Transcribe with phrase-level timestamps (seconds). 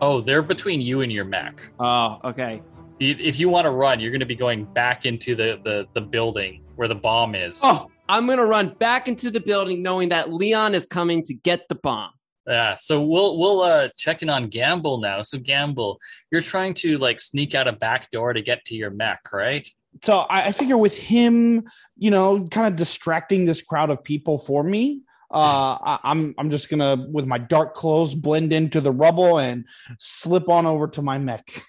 [0.00, 1.60] Oh, they're between you and your mech.
[1.78, 2.62] Oh, okay.
[3.00, 6.00] If you want to run, you're going to be going back into the, the, the
[6.00, 7.60] building where the bomb is.
[7.62, 11.68] Oh, I'm gonna run back into the building knowing that Leon is coming to get
[11.68, 12.10] the bomb.
[12.46, 15.22] Yeah, so we'll we'll uh check in on Gamble now.
[15.22, 15.98] So Gamble,
[16.30, 19.68] you're trying to like sneak out a back door to get to your mech, right?
[20.02, 21.64] So I, I figure with him,
[21.96, 26.50] you know, kind of distracting this crowd of people for me, uh, I, I'm I'm
[26.50, 29.64] just gonna with my dark clothes blend into the rubble and
[29.98, 31.62] slip on over to my mech.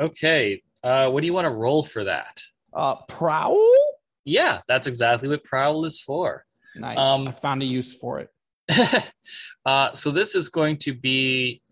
[0.00, 0.62] Okay.
[0.82, 2.40] Uh what do you want to roll for that?
[2.72, 3.70] Uh, prowl.
[4.24, 6.44] Yeah, that's exactly what prowl is for.
[6.74, 6.98] Nice.
[6.98, 8.30] Um, I found a use for it.
[9.66, 11.62] uh, so this is going to be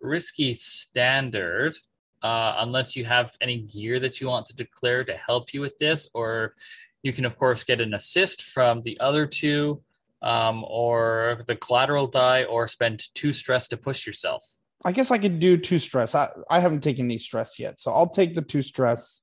[0.00, 1.76] risky standard,
[2.22, 5.78] uh, unless you have any gear that you want to declare to help you with
[5.78, 6.54] this, or
[7.02, 9.80] you can of course get an assist from the other two,
[10.24, 14.44] um, or the collateral die, or spend two stress to push yourself.
[14.84, 16.14] I guess I could do two stress.
[16.14, 19.22] I, I haven't taken any stress yet, so I'll take the two stress.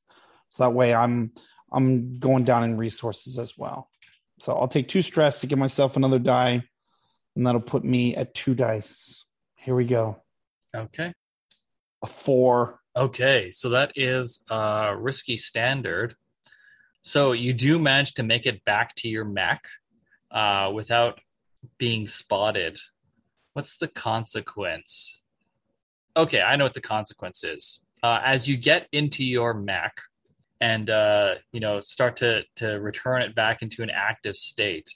[0.49, 1.31] So that way I'm
[1.71, 3.89] I'm going down in resources as well.
[4.39, 6.63] So I'll take two stress to give myself another die,
[7.35, 9.25] and that'll put me at two dice.
[9.55, 10.21] Here we go.
[10.75, 11.13] Okay.
[12.03, 12.79] A four.
[12.95, 16.15] Okay, so that is a risky standard.
[17.01, 19.63] So you do manage to make it back to your mech
[20.31, 21.19] uh, without
[21.77, 22.79] being spotted.
[23.53, 25.21] What's the consequence?
[26.15, 27.81] Okay, I know what the consequence is.
[28.03, 29.93] Uh, as you get into your mech
[30.59, 34.89] and uh, you know start to to return it back into an active state,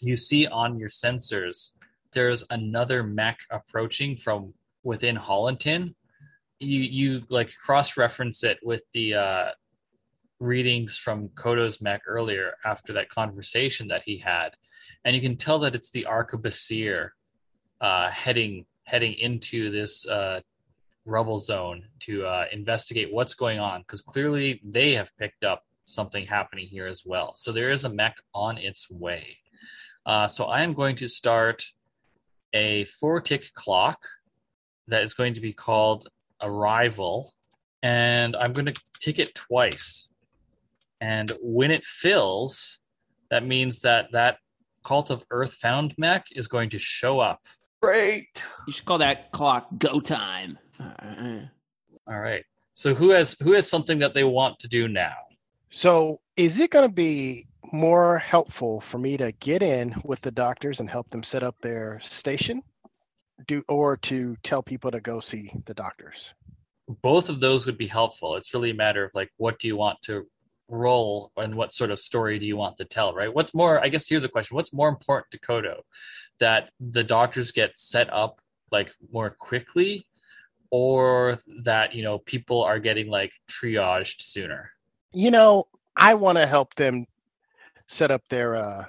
[0.00, 1.72] you see on your sensors
[2.12, 5.94] there's another mech approaching from within Hollanton
[6.60, 9.46] you you like cross reference it with the uh
[10.40, 14.50] readings from Kodo's mech earlier after that conversation that he had.
[15.04, 17.10] And you can tell that it's the arquebusier
[17.80, 20.40] uh heading heading into this uh
[21.06, 26.26] rubble zone to uh investigate what's going on because clearly they have picked up something
[26.26, 27.34] happening here as well.
[27.36, 29.38] So there is a mech on its way.
[30.04, 31.64] Uh so i am going to start
[32.52, 34.06] a four tick clock
[34.88, 36.06] that is going to be called
[36.42, 37.34] arrival.
[37.82, 40.09] And i'm going to tick it twice
[41.00, 42.78] and when it fills
[43.30, 44.38] that means that that
[44.84, 47.46] cult of earth found mech is going to show up
[47.82, 48.44] Great.
[48.66, 50.58] You should call that clock go time.
[50.80, 52.44] All right
[52.74, 55.16] so who has who has something that they want to do now
[55.68, 60.30] So, is it going to be more helpful for me to get in with the
[60.30, 62.62] doctors and help them set up their station,
[63.46, 66.34] do or to tell people to go see the doctors?
[67.02, 69.76] both of those would be helpful it's really a matter of like what do you
[69.76, 70.26] want to
[70.70, 73.32] roll and what sort of story do you want to tell right?
[73.32, 75.80] What's more i guess here's a question what's more important to kodo?
[76.38, 80.06] That the doctors get set up like more quickly
[80.70, 84.70] or that you know people are getting like triaged sooner?
[85.12, 85.66] You know,
[85.96, 87.06] I want to help them
[87.88, 88.84] set up their uh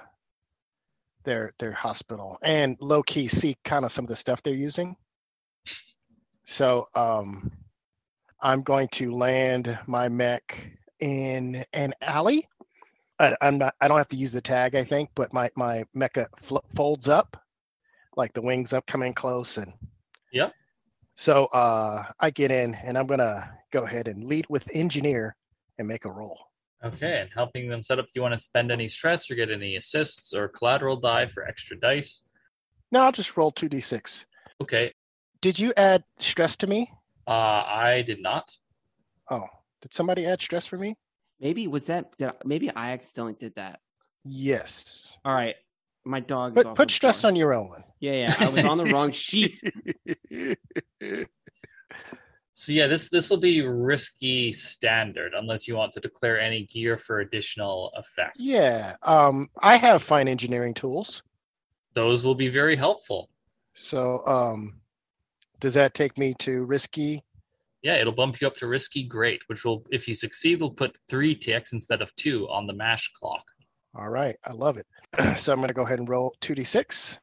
[1.24, 4.96] their their hospital and low key see kind of some of the stuff they're using.
[6.44, 7.52] So, um
[8.44, 12.48] I'm going to land my mech in an alley.
[13.18, 13.74] I, I'm not.
[13.80, 17.08] I don't have to use the tag, I think, but my my mecha fl- folds
[17.08, 17.36] up,
[18.16, 19.72] like the wings up, coming close, and
[20.32, 20.50] Yeah.
[21.16, 25.36] So uh, I get in, and I'm gonna go ahead and lead with engineer
[25.78, 26.38] and make a roll.
[26.84, 29.50] okay and helping them set up do you want to spend any stress or get
[29.50, 32.24] any assists or collateral die for extra dice
[32.92, 34.26] No, I'll just roll two d six.
[34.62, 34.92] okay
[35.40, 36.90] Did you add stress to me?
[37.26, 38.44] uh i did not
[39.30, 39.46] Oh,
[39.82, 40.96] did somebody add stress for me?
[41.42, 42.16] maybe was that?
[42.16, 43.80] Did I, maybe I accidentally did that.
[44.24, 45.18] Yes.
[45.24, 45.56] All right,
[46.04, 46.54] my dog.
[46.54, 47.32] Put put stress born.
[47.32, 47.82] on your own.
[48.00, 48.34] Yeah, yeah.
[48.38, 49.60] I was on the wrong sheet.
[52.54, 56.98] So yeah, this this will be risky standard unless you want to declare any gear
[56.98, 58.36] for additional effect.
[58.38, 58.94] yeah.
[59.02, 61.22] Um, I have fine engineering tools.
[61.94, 63.30] Those will be very helpful.
[63.72, 64.82] So, um,
[65.60, 67.24] does that take me to risky?
[67.82, 70.96] Yeah, it'll bump you up to risky great, which will if you succeed will put
[71.08, 73.44] 3 ticks instead of 2 on the mash clock.
[73.94, 74.86] All right, I love it.
[75.38, 77.18] so I'm going to go ahead and roll 2d6,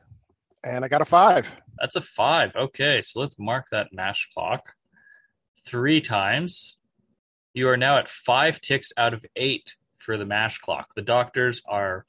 [0.63, 1.47] and I got a five.
[1.79, 2.55] That's a 5.
[2.55, 4.73] Okay, so let's mark that mash clock
[5.65, 6.77] 3 times.
[7.53, 10.93] You are now at 5 ticks out of 8 for the mash clock.
[10.95, 12.05] The doctors are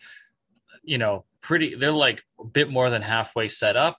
[0.83, 3.99] you know, pretty they're like a bit more than halfway set up.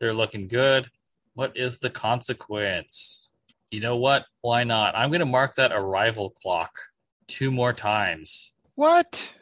[0.00, 0.88] They're looking good.
[1.34, 3.30] What is the consequence?
[3.70, 4.24] You know what?
[4.42, 4.96] Why not?
[4.96, 6.70] I'm going to mark that arrival clock
[7.26, 8.52] two more times.
[8.76, 9.34] What?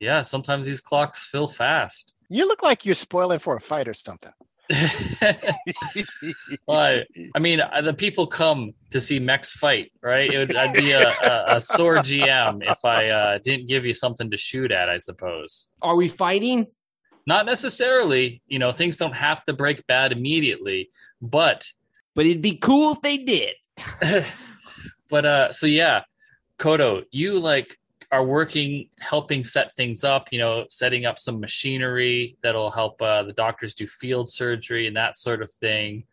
[0.00, 2.12] Yeah, sometimes these clocks fill fast.
[2.28, 4.32] You look like you're spoiling for a fight or something.
[6.64, 7.04] Why?
[7.34, 10.30] I mean, uh, the people come to see mechs fight, right?
[10.30, 13.94] It would, I'd be a, a, a sore GM if I uh, didn't give you
[13.94, 15.70] something to shoot at, I suppose.
[15.82, 16.66] Are we fighting?
[17.26, 21.66] Not necessarily, you know, things don't have to break bad immediately, but
[22.16, 23.54] But it'd be cool if they did.
[25.10, 26.00] but uh so yeah
[26.58, 27.78] kodo you like
[28.10, 33.22] are working helping set things up you know setting up some machinery that'll help uh,
[33.22, 36.04] the doctors do field surgery and that sort of thing.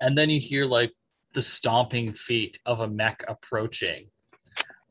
[0.00, 0.92] And then you hear like
[1.32, 4.06] the stomping feet of a mech approaching.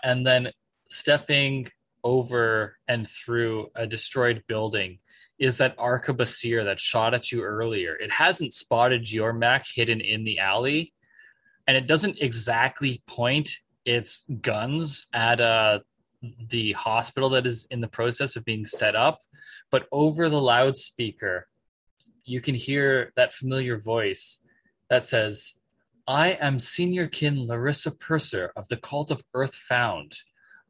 [0.03, 0.49] And then
[0.89, 1.69] stepping
[2.03, 4.99] over and through a destroyed building
[5.39, 10.23] is that arquebusier that shot at you earlier it hasn't spotted your mech hidden in
[10.23, 10.93] the alley
[11.67, 15.79] and it doesn't exactly point its guns at uh,
[16.49, 19.21] the hospital that is in the process of being set up,
[19.71, 21.47] but over the loudspeaker,
[22.23, 24.41] you can hear that familiar voice
[24.89, 25.53] that says,
[26.07, 30.17] I am Senior Kin Larissa Purser of the Cult of Earth Found.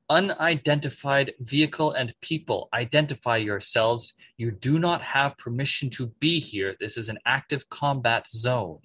[0.09, 4.13] Unidentified vehicle and people, identify yourselves.
[4.37, 6.75] You do not have permission to be here.
[6.79, 8.79] This is an active combat zone.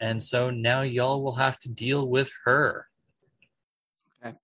[0.00, 2.88] And so now y'all will have to deal with her.
[4.24, 4.34] Okay.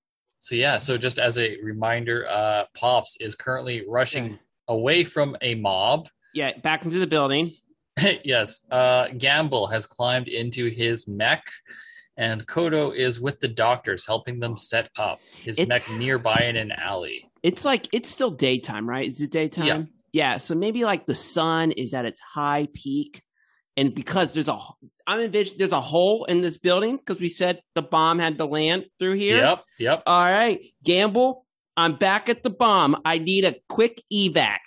[0.41, 4.41] So yeah, so just as a reminder, uh Pops is currently rushing Okay.
[4.69, 6.09] away from a mob.
[6.35, 7.53] Yeah, back into the building.
[8.25, 11.45] yes, uh Gamble has climbed into his mech
[12.17, 16.57] and Kodo is with the doctors helping them set up his It's- mech nearby in
[16.57, 17.29] an alley.
[17.43, 19.11] It's like it's still daytime, right?
[19.11, 19.67] Is it daytime?
[19.67, 19.83] Yeah.
[20.13, 20.37] Yeah.
[20.37, 23.21] So maybe like the sun is at its high peak,
[23.77, 24.59] and because there's a,
[25.07, 28.45] I'm envisioning there's a hole in this building because we said the bomb had to
[28.45, 29.39] land through here.
[29.39, 30.03] Yep, yep.
[30.07, 31.45] All right, Gamble.
[31.77, 33.01] I'm back at the bomb.
[33.05, 34.59] I need a quick evac.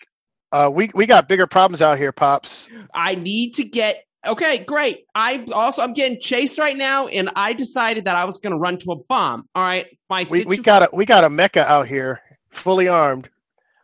[0.52, 2.68] Uh, we we got bigger problems out here, pops.
[2.94, 4.04] I need to get.
[4.28, 5.06] Okay, great.
[5.14, 8.58] I also I'm getting chased right now, and I decided that I was going to
[8.58, 9.48] run to a bomb.
[9.54, 13.30] All right, my We we got a we got a mecha out here, fully armed,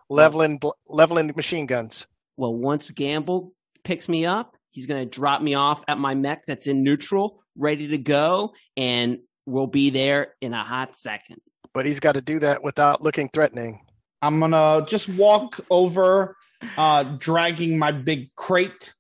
[0.10, 2.08] leveling bl- leveling machine guns.
[2.38, 3.54] Well, once Gamble
[3.84, 7.44] picks me up, he's going to drop me off at my mech that's in neutral,
[7.56, 11.38] ready to go, and we'll be there in a hot second.
[11.74, 13.82] But he's got to do that without looking threatening.
[14.22, 16.36] I'm gonna just walk over,
[16.78, 18.94] uh, dragging my big crate,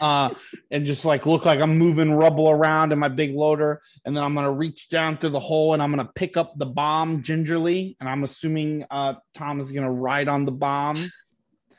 [0.00, 0.30] uh,
[0.70, 4.24] and just like look like I'm moving rubble around in my big loader, and then
[4.24, 7.96] I'm gonna reach down through the hole and I'm gonna pick up the bomb gingerly,
[8.00, 10.96] and I'm assuming uh, Tom is gonna ride on the bomb,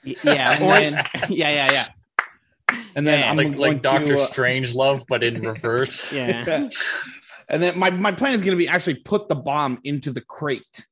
[0.04, 0.94] Yeah, and then
[1.30, 2.78] yeah, yeah, yeah.
[2.96, 6.14] and then Yeah, I'm like like Doctor to, uh, Strangelove, but in reverse.
[6.14, 6.70] Yeah.
[7.50, 10.86] and then my my plan is gonna be actually put the bomb into the crate,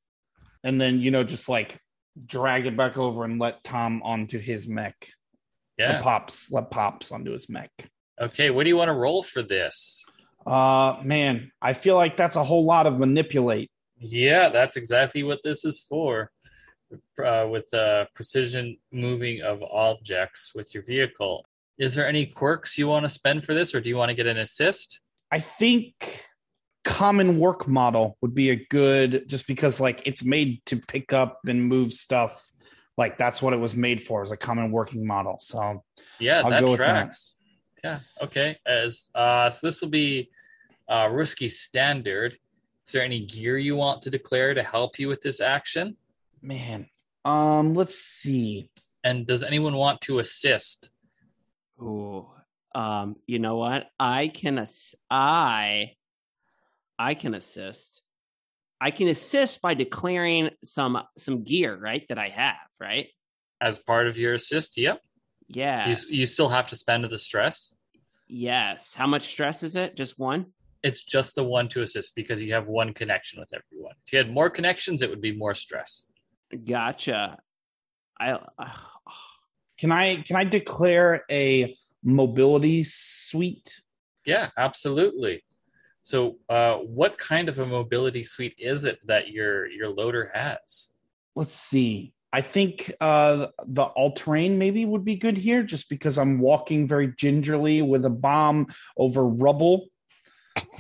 [0.63, 1.79] and then you know just like
[2.25, 5.09] drag it back over and let Tom onto his mech.
[5.77, 5.93] Yeah.
[5.93, 7.71] Let pops let pops onto his mech.
[8.19, 10.03] Okay, what do you want to roll for this?
[10.45, 13.69] Uh man, I feel like that's a whole lot of manipulate.
[13.97, 16.31] Yeah, that's exactly what this is for.
[17.17, 21.43] Uh, with uh, precision moving of objects with your vehicle.
[21.77, 24.15] Is there any quirks you want to spend for this, or do you want to
[24.15, 25.01] get an assist?
[25.31, 26.23] I think
[26.83, 31.39] common work model would be a good just because like it's made to pick up
[31.47, 32.51] and move stuff.
[32.97, 35.37] Like that's what it was made for as a common working model.
[35.41, 35.83] So
[36.19, 37.13] Yeah, I'll that go with that.
[37.83, 38.57] Yeah, okay.
[38.65, 40.29] As uh, so, this will be
[40.89, 42.33] uh, risky standard.
[42.85, 45.97] Is there any gear you want to declare to help you with this action?
[46.41, 46.87] man.
[47.25, 48.69] Um let's see.
[49.03, 50.89] And does anyone want to assist?
[51.81, 52.27] Ooh.
[52.73, 53.87] Um, you know what?
[53.99, 55.93] I can ass- I
[56.99, 58.01] I can assist.
[58.81, 62.05] I can assist by declaring some some gear, right?
[62.09, 63.07] That I have, right?
[63.61, 65.01] As part of your assist, yep.
[65.47, 65.89] Yeah.
[65.89, 67.73] You, you still have to spend the stress.
[68.27, 68.93] yes.
[68.95, 69.95] How much stress is it?
[69.95, 70.47] Just one?
[70.83, 73.93] It's just the one to assist because you have one connection with everyone.
[74.05, 76.07] If you had more connections, it would be more stress.
[76.65, 77.39] Gotcha.
[78.19, 78.67] I uh,
[79.77, 83.81] Can I can I declare a mobility suite?
[84.25, 85.43] Yeah, absolutely.
[86.05, 90.89] So, uh, what kind of a mobility suite is it that your your loader has?
[91.35, 92.13] let's see.
[92.33, 96.87] I think uh, the all terrain maybe would be good here, just because I'm walking
[96.87, 99.87] very gingerly with a bomb over rubble,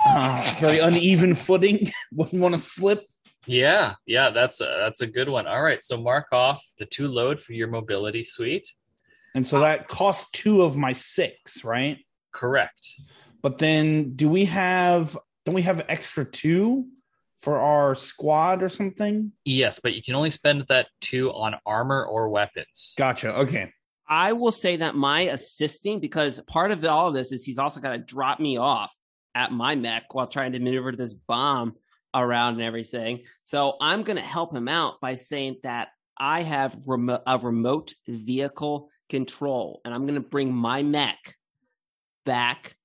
[0.05, 1.91] uh, very uneven footing.
[2.11, 3.03] Wouldn't want to slip.
[3.45, 5.47] Yeah, yeah, that's a, that's a good one.
[5.47, 8.67] All right, so mark off the two load for your mobility suite.
[9.33, 11.99] And so that costs two of my six, right?
[12.33, 12.85] Correct.
[13.45, 15.15] But then, do we have?
[15.45, 16.87] Don't we have extra two
[17.43, 19.33] for our squad or something?
[19.43, 22.95] Yes, but you can only spend that two on armor or weapons.
[22.97, 23.35] Gotcha.
[23.41, 23.71] Okay.
[24.09, 27.81] I will say that my assisting, because part of all of this is he's also
[27.81, 28.91] got to drop me off
[29.35, 31.75] at my mech while trying to maneuver this bomb
[32.15, 33.25] around and everything.
[33.43, 37.93] So I'm going to help him out by saying that I have remo- a remote
[38.07, 41.35] vehicle control, and I'm going to bring my mech
[42.25, 42.75] back,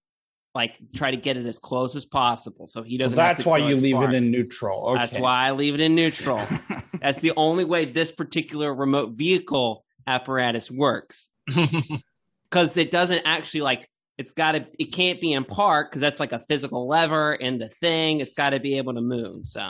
[0.54, 3.19] like try to get it as close as possible, so he doesn't.
[3.19, 4.11] have that's why you leave far.
[4.11, 4.88] it in neutral.
[4.90, 4.99] Okay.
[4.99, 6.40] That's why I leave it in neutral.
[7.00, 13.88] That's the only way this particular remote vehicle apparatus works because it doesn't actually like
[14.19, 17.61] it's got to it can't be in park because that's like a physical lever and
[17.61, 19.61] the thing it's got to be able to move so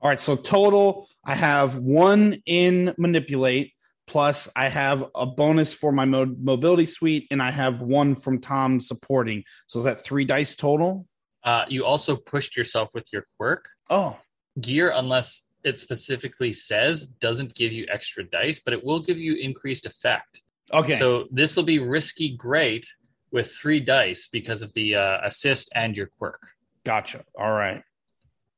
[0.00, 3.72] All right, so total, I have one in manipulate,
[4.08, 8.40] plus I have a bonus for my mo- mobility suite, and I have one from
[8.40, 9.44] Tom supporting.
[9.66, 11.06] So is that three dice total?
[11.44, 13.68] uh, you also pushed yourself with your quirk.
[13.90, 14.18] Oh,
[14.60, 19.34] Gear, unless it specifically says, doesn't give you extra dice, but it will give you
[19.34, 20.42] increased effect.
[20.72, 20.98] okay.
[20.98, 22.86] So this will be risky great
[23.30, 26.50] with three dice because of the uh, assist and your quirk.
[26.84, 27.24] gotcha.
[27.38, 27.82] All right.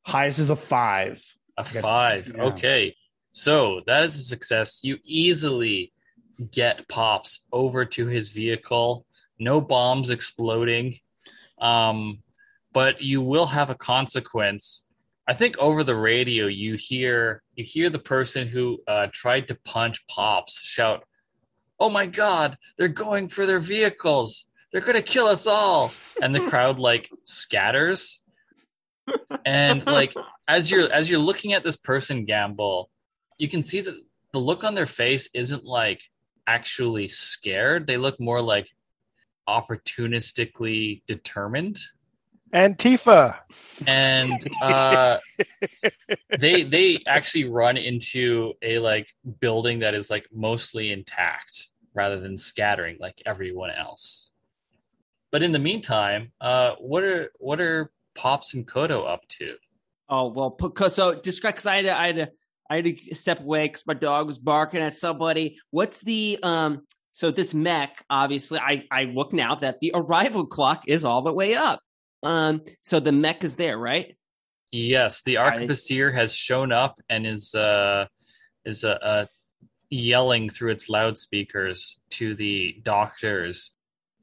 [0.02, 1.22] Highest is a five.
[1.56, 2.32] A five.
[2.34, 2.44] yeah.
[2.44, 2.96] Okay.
[3.32, 4.80] So that is a success.
[4.82, 5.92] You easily
[6.50, 9.06] get Pops over to his vehicle.
[9.38, 10.98] No bombs exploding.
[11.60, 12.22] Um,
[12.72, 14.84] but you will have a consequence.
[15.26, 19.58] I think over the radio you hear you hear the person who uh, tried to
[19.64, 21.04] punch Pops shout,
[21.78, 22.56] "Oh my God!
[22.76, 24.46] They're going for their vehicles!
[24.72, 28.20] They're going to kill us all!" And the crowd like scatters,
[29.44, 30.14] and like
[30.48, 32.90] as you're as you're looking at this person gamble,
[33.40, 33.94] you can see that
[34.32, 36.02] the look on their face isn't like
[36.46, 37.86] actually scared.
[37.86, 38.68] They look more like
[39.48, 41.78] opportunistically determined.
[42.52, 43.38] Antifa.
[43.86, 45.18] And uh,
[46.38, 49.08] they they actually run into a like
[49.40, 54.32] building that is like mostly intact rather than scattering like everyone else.
[55.30, 59.54] But in the meantime, uh, what are what are Pops and Kodo up to?
[60.10, 62.32] oh well because so describe because I had to, I had to
[62.70, 65.58] I had to step away because my dog was barking at somebody.
[65.70, 70.84] What's the um so this mech obviously I I look now that the arrival clock
[70.86, 71.80] is all the way up.
[72.22, 74.16] Um so the mech is there right?
[74.70, 78.06] Yes, the I- arquebusier has shown up and is uh,
[78.64, 79.26] is uh, uh,
[79.88, 83.72] yelling through its loudspeakers to the doctors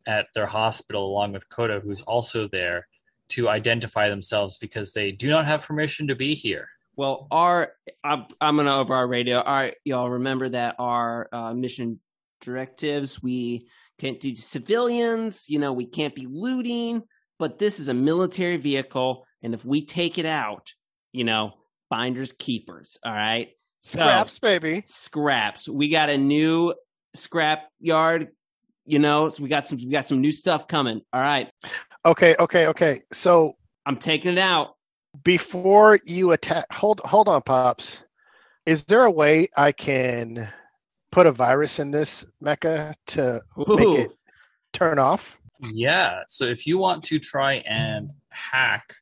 [0.06, 2.88] at their hospital, along with Kodo, who's also there,
[3.30, 6.70] to identify themselves because they do not have permission to be here.
[6.98, 7.74] Well, our
[8.04, 9.40] I'm, I'm gonna over our radio.
[9.40, 12.00] All right, y'all remember that our uh, mission
[12.42, 15.50] directives we can't do civilians.
[15.50, 17.04] You know, we can't be looting.
[17.40, 20.74] But this is a military vehicle, and if we take it out,
[21.14, 21.54] you know,
[21.90, 22.98] finders keepers.
[23.06, 23.50] All right,
[23.82, 24.84] so Scraps, baby.
[24.88, 25.70] scraps.
[25.70, 26.74] We got a new
[27.14, 28.30] scrap yard.
[28.86, 31.02] You know, so we got some we got some new stuff coming.
[31.14, 31.50] All right,
[32.06, 33.02] Okay, okay, okay.
[33.12, 34.77] So I'm taking it out.
[35.24, 38.04] Before you attack, hold hold on, pops.
[38.66, 40.52] Is there a way I can
[41.12, 44.12] put a virus in this mecha to make it
[44.74, 45.40] turn off?
[45.72, 46.22] Yeah.
[46.28, 48.94] So if you want to try and hack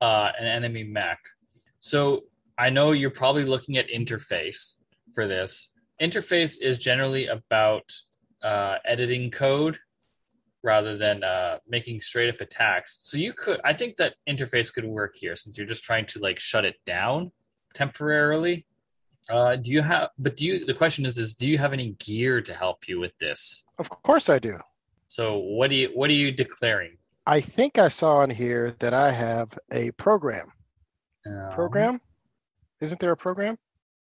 [0.00, 1.20] uh, an enemy mech,
[1.78, 2.24] so
[2.58, 4.76] I know you're probably looking at interface
[5.14, 5.70] for this.
[6.00, 7.84] Interface is generally about
[8.42, 9.78] uh, editing code
[10.66, 12.98] rather than uh, making straight up attacks.
[13.00, 16.18] So you could, I think that interface could work here since you're just trying to
[16.18, 17.30] like shut it down
[17.72, 18.66] temporarily.
[19.30, 20.10] Uh, do you have?
[20.18, 20.66] But do you?
[20.66, 23.64] The question is, is do you have any gear to help you with this?
[23.78, 24.58] Of course I do.
[25.08, 25.88] So what do you?
[25.94, 26.96] What are you declaring?
[27.26, 30.52] I think I saw in here that I have a program.
[31.26, 32.00] Um, Program?
[32.80, 33.58] Isn't there a program?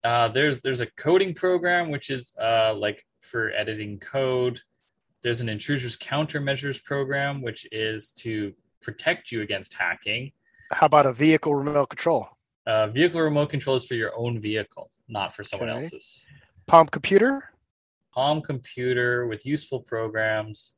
[0.03, 4.59] Uh, there's there's a coding program which is uh, like for editing code.
[5.23, 10.33] There's an intrusions countermeasures program which is to protect you against hacking.
[10.71, 12.27] How about a vehicle remote control?
[12.67, 15.77] Uh, vehicle remote control is for your own vehicle, not for someone Okay.
[15.77, 16.29] else's.
[16.67, 17.49] Palm computer?
[18.13, 20.75] Palm computer with useful programs.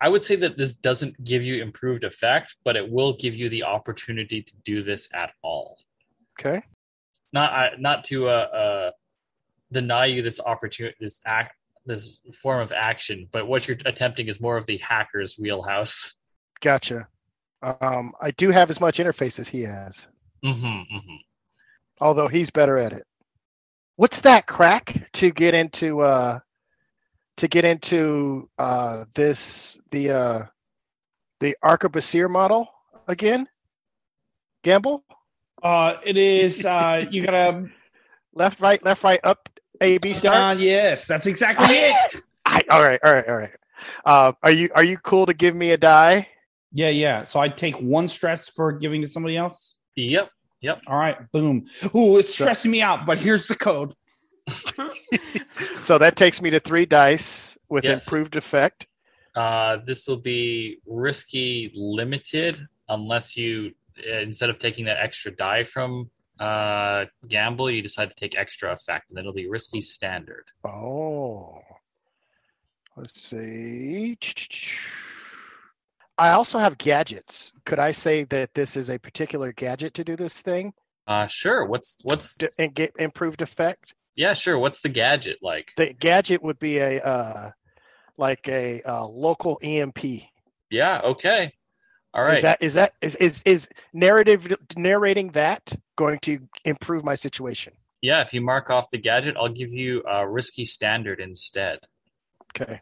[0.00, 3.48] I would say that this doesn't give you improved effect, but it will give you
[3.48, 5.78] the opportunity to do this at all.
[6.38, 6.62] Okay.
[7.32, 8.90] not I not to uh, uh
[9.70, 14.40] deny you this opportunity this act this form of action but what you're attempting is
[14.40, 16.14] more of the hacker's wheelhouse
[16.62, 17.08] Gotcha.
[17.60, 20.06] Um, I do have as much interface as he has,
[20.42, 21.16] hmm hmm
[22.00, 23.04] although he's better at it.
[23.96, 26.38] What's that crack to get into uh
[27.36, 30.44] to get into uh this the uh
[31.40, 32.68] the arquebusier model
[33.08, 33.48] again?
[34.64, 35.04] Gamble?
[35.62, 36.64] Uh, it is.
[36.64, 37.68] Uh, you gotta.
[38.34, 39.48] Left, right, left, right, up,
[39.82, 40.34] A, B, star?
[40.34, 42.22] Uh, yes, that's exactly it.
[42.46, 43.50] I, all right, all right, all right.
[44.04, 46.28] Uh, are you are you cool to give me a die?
[46.72, 47.22] Yeah, yeah.
[47.24, 49.74] So I take one stress for giving to somebody else.
[49.96, 50.30] Yep.
[50.60, 50.82] Yep.
[50.86, 51.66] All right, boom.
[51.94, 53.94] Ooh, it's So- stressing me out, but here's the code.
[55.80, 58.06] So that takes me to three dice with Yes.
[58.06, 58.86] improved effect.
[59.34, 63.72] Uh, this will be risky limited unless you
[64.08, 66.08] uh, instead of taking that extra die from
[66.38, 70.44] uh, gamble, you decide to take extra effect, and it'll be risky standard.
[70.64, 71.60] Oh,
[72.96, 74.16] let's see.
[76.18, 77.52] I also have gadgets.
[77.64, 80.72] Could I say that this is a particular gadget to do this thing
[81.06, 81.64] Uh, sure.
[81.66, 83.94] What's what's D- and get improved effect?
[84.14, 84.58] yeah, sure.
[84.58, 85.72] What's the gadget like?
[85.76, 87.50] The gadget would be a uh,
[88.18, 90.22] like a uh, local EMP.
[90.70, 91.00] Yeah.
[91.02, 91.52] Okay.
[92.14, 92.36] All right.
[92.36, 95.72] Is that is that is is is narrative narrating that
[96.04, 97.72] going to improve my situation?
[98.02, 98.20] yeah.
[98.20, 101.78] If you mark off the gadget, I'll give you a risky standard instead.
[102.50, 102.80] Okay.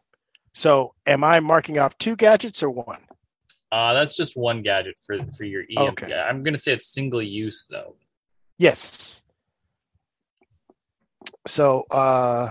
[0.55, 3.03] So am I marking off two gadgets or one?
[3.71, 6.03] Uh, that's just one gadget for for your EMP.
[6.03, 6.13] Okay.
[6.13, 7.95] I'm gonna say it's single use though.
[8.59, 9.23] Yes.
[11.47, 12.51] So uh,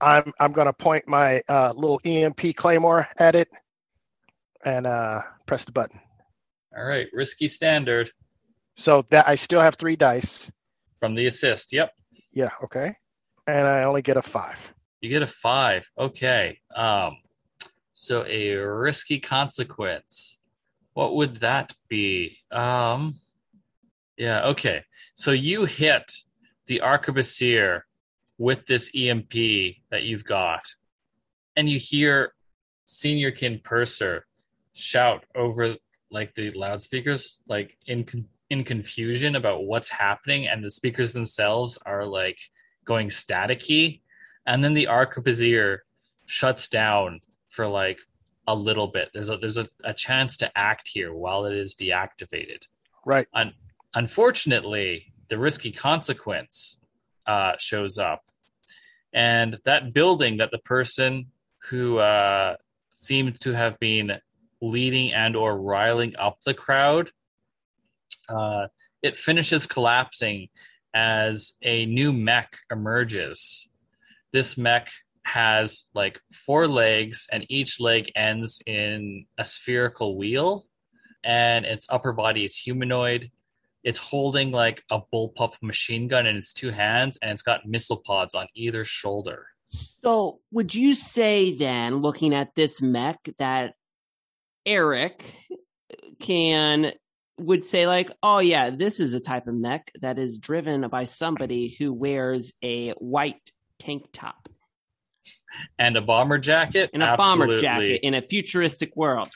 [0.00, 3.48] I'm I'm gonna point my uh, little EMP claymore at it
[4.64, 6.00] and uh, press the button.
[6.76, 7.06] All right.
[7.12, 8.10] Risky standard
[8.76, 10.50] So that I still have three dice.
[11.00, 11.72] from the assist.
[11.72, 11.92] Yep.
[12.32, 12.50] Yeah.
[12.64, 12.94] Okay.
[13.46, 14.58] And I only get a five.
[15.00, 15.88] You get a five.
[15.98, 16.58] Okay.
[16.74, 17.18] Um,
[17.92, 20.40] so a risky consequence.
[20.94, 22.38] What would that be?
[22.50, 23.20] Um,
[24.16, 24.46] yeah.
[24.46, 24.82] Okay.
[25.14, 26.12] So you hit
[26.66, 27.82] the arquebusier
[28.38, 29.32] with this EMP
[29.90, 30.64] that you've got,
[31.56, 32.32] and you hear
[32.86, 34.26] Senior Kin Purser
[34.72, 35.76] shout over
[36.10, 38.04] like the loudspeakers, like in
[38.50, 42.38] in confusion about what's happening, and the speakers themselves are like
[42.84, 44.00] going staticky
[44.46, 45.78] and then the arquebusier
[46.26, 47.98] shuts down for like
[48.46, 49.10] a little bit.
[49.14, 52.66] There's a there's a, a chance to act here while it is deactivated.
[53.06, 53.26] Right.
[53.94, 56.78] Unfortunately, the risky consequence
[57.26, 58.24] uh, shows up,
[59.12, 61.26] and that building that the person
[61.68, 62.56] who uh,
[62.92, 64.18] seemed to have been
[64.60, 67.10] leading and or riling up the crowd,
[68.28, 68.66] uh,
[69.02, 70.48] it finishes collapsing
[70.94, 73.68] as a new mech emerges.
[74.32, 74.90] This mech
[75.24, 80.66] has like four legs and each leg ends in a spherical wheel
[81.24, 83.30] and its upper body is humanoid.
[83.82, 88.02] It's holding like a bullpup machine gun in its two hands and it's got missile
[88.04, 89.46] pods on either shoulder.
[89.68, 93.74] So, would you say then, looking at this mech, that
[94.64, 95.24] Eric
[96.20, 96.92] can
[97.38, 101.04] would say like, "Oh yeah, this is a type of mech that is driven by
[101.04, 104.48] somebody who wears a white tank top
[105.78, 109.28] and a bomber jacket and a bomber jacket in a futuristic world."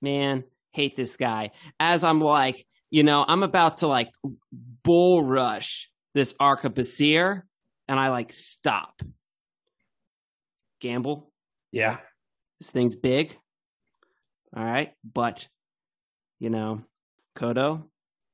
[0.00, 1.52] Man, hate this guy.
[1.80, 4.10] As I'm like, you know, I'm about to like
[4.82, 7.42] bull rush this arquebusier,
[7.88, 9.02] and I like stop.
[10.80, 11.32] Gamble.
[11.72, 11.98] Yeah.
[12.60, 13.36] This thing's big.
[14.56, 14.92] All right.
[15.02, 15.48] But,
[16.38, 16.82] you know,
[17.36, 17.84] Kodo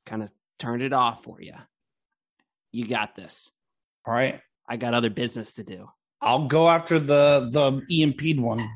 [0.06, 1.54] kind of turned it off for you.
[2.72, 3.50] You got this.
[4.06, 4.40] All right.
[4.68, 5.88] I got other business to do.
[6.20, 8.68] I'll go after the the EMP'd one.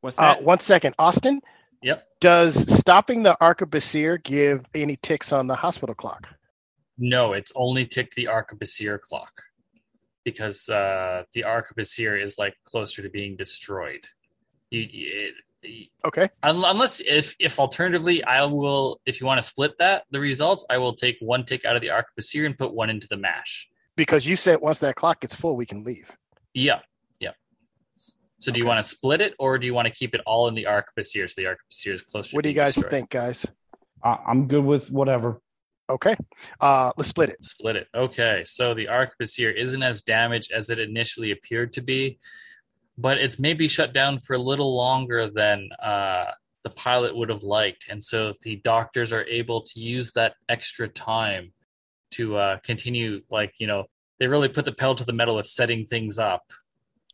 [0.00, 0.42] What's Uh, that?
[0.42, 1.40] one second, Austin.
[1.82, 2.06] Yep.
[2.20, 6.28] Does stopping the arquebusier give any ticks on the hospital clock?
[6.98, 9.32] no it's only ticked the arquebusier clock
[10.24, 14.04] because uh the arquebusier is like closer to being destroyed
[14.70, 15.32] you, you,
[16.06, 16.28] Okay.
[16.42, 20.76] Unless if if alternatively i will if you want to split that the results i
[20.78, 24.26] will take one tick out of the arquebusier and put one into the mash Because
[24.26, 26.10] you said once that clock gets full, we can leave.
[26.54, 26.80] yeah
[27.20, 27.30] yeah
[28.40, 30.48] so do you want to split it or do you want to keep it all
[30.48, 32.90] in the arquebusier so the arquebusier is closer What do you guys destroyed?
[32.90, 33.46] think, guys?
[34.02, 35.40] I I'm good with whatever.
[35.90, 36.16] Okay.
[36.60, 37.44] Uh, let's split it.
[37.44, 42.18] split it okay so the arquebusier isn't as damaged as it initially appeared to be
[43.02, 46.26] but it's maybe shut down for a little longer than uh,
[46.64, 50.86] the pilot would have liked and so the doctors are able to use that extra
[50.88, 51.52] time
[52.12, 53.84] to uh, continue like you know
[54.18, 56.44] they really put the pedal to the metal with setting things up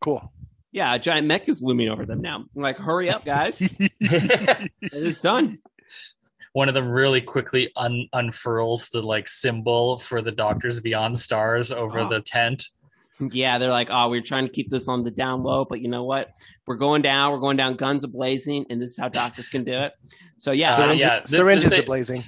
[0.01, 0.31] Cool.
[0.71, 2.37] yeah, a giant mech is looming over them now.
[2.55, 3.61] I'm like, hurry up, guys.
[4.01, 5.59] it's done.
[6.53, 11.73] one of them really quickly un- unfurls the like symbol for the doctors beyond stars
[11.73, 12.09] over Oh.
[12.09, 12.65] the tent
[13.21, 15.89] Yeah, they're like, oh, we're trying to keep this on the down low, but you
[15.89, 16.31] know what?
[16.67, 17.33] We're going down.
[17.33, 19.93] We're going down guns a blazing, and this is how doctors can do it.
[20.37, 22.23] So yeah, Uh, Syringe- yeah, syringes they- are blazing.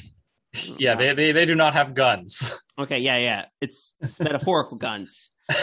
[0.78, 3.44] yeah they, they, they do not have guns okay, yeah, yeah.
[3.60, 5.30] It's, it's metaphorical guns.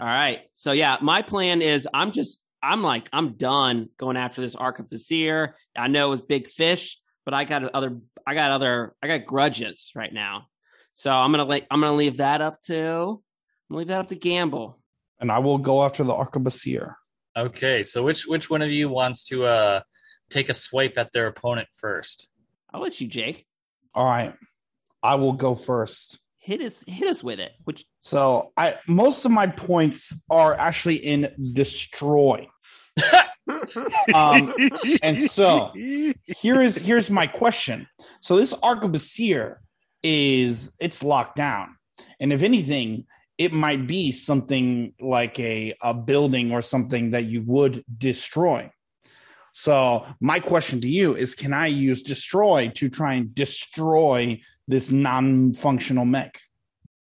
[0.00, 0.40] All right.
[0.54, 5.52] So yeah, my plan is I'm just I'm like I'm done going after this Arquebusier.
[5.76, 9.26] I know it was big fish, but I got other I got other I got
[9.26, 10.46] grudges right now.
[10.94, 13.22] So I'm gonna like I'm gonna leave that up to
[13.68, 14.78] I'm gonna leave that up to Gamble.
[15.18, 16.94] And I will go after the Arquebusier.
[17.36, 19.80] Okay, so which which one of you wants to uh
[20.30, 22.28] take a swipe at their opponent first?
[22.72, 23.46] I'll let you, Jake.
[23.94, 24.34] All right.
[25.02, 26.18] I will go first.
[26.38, 27.52] Hit us hit us with it.
[27.64, 32.48] Which So I most of my points are actually in destroy.
[34.12, 34.54] Um,
[35.02, 37.86] and so here is here's my question.
[38.20, 39.56] So this Arquebusier
[40.02, 41.76] is it's locked down,
[42.18, 43.06] and if anything,
[43.38, 48.70] it might be something like a a building or something that you would destroy.
[49.52, 54.90] So my question to you is: Can I use destroy to try and destroy this
[54.90, 56.40] non-functional mech?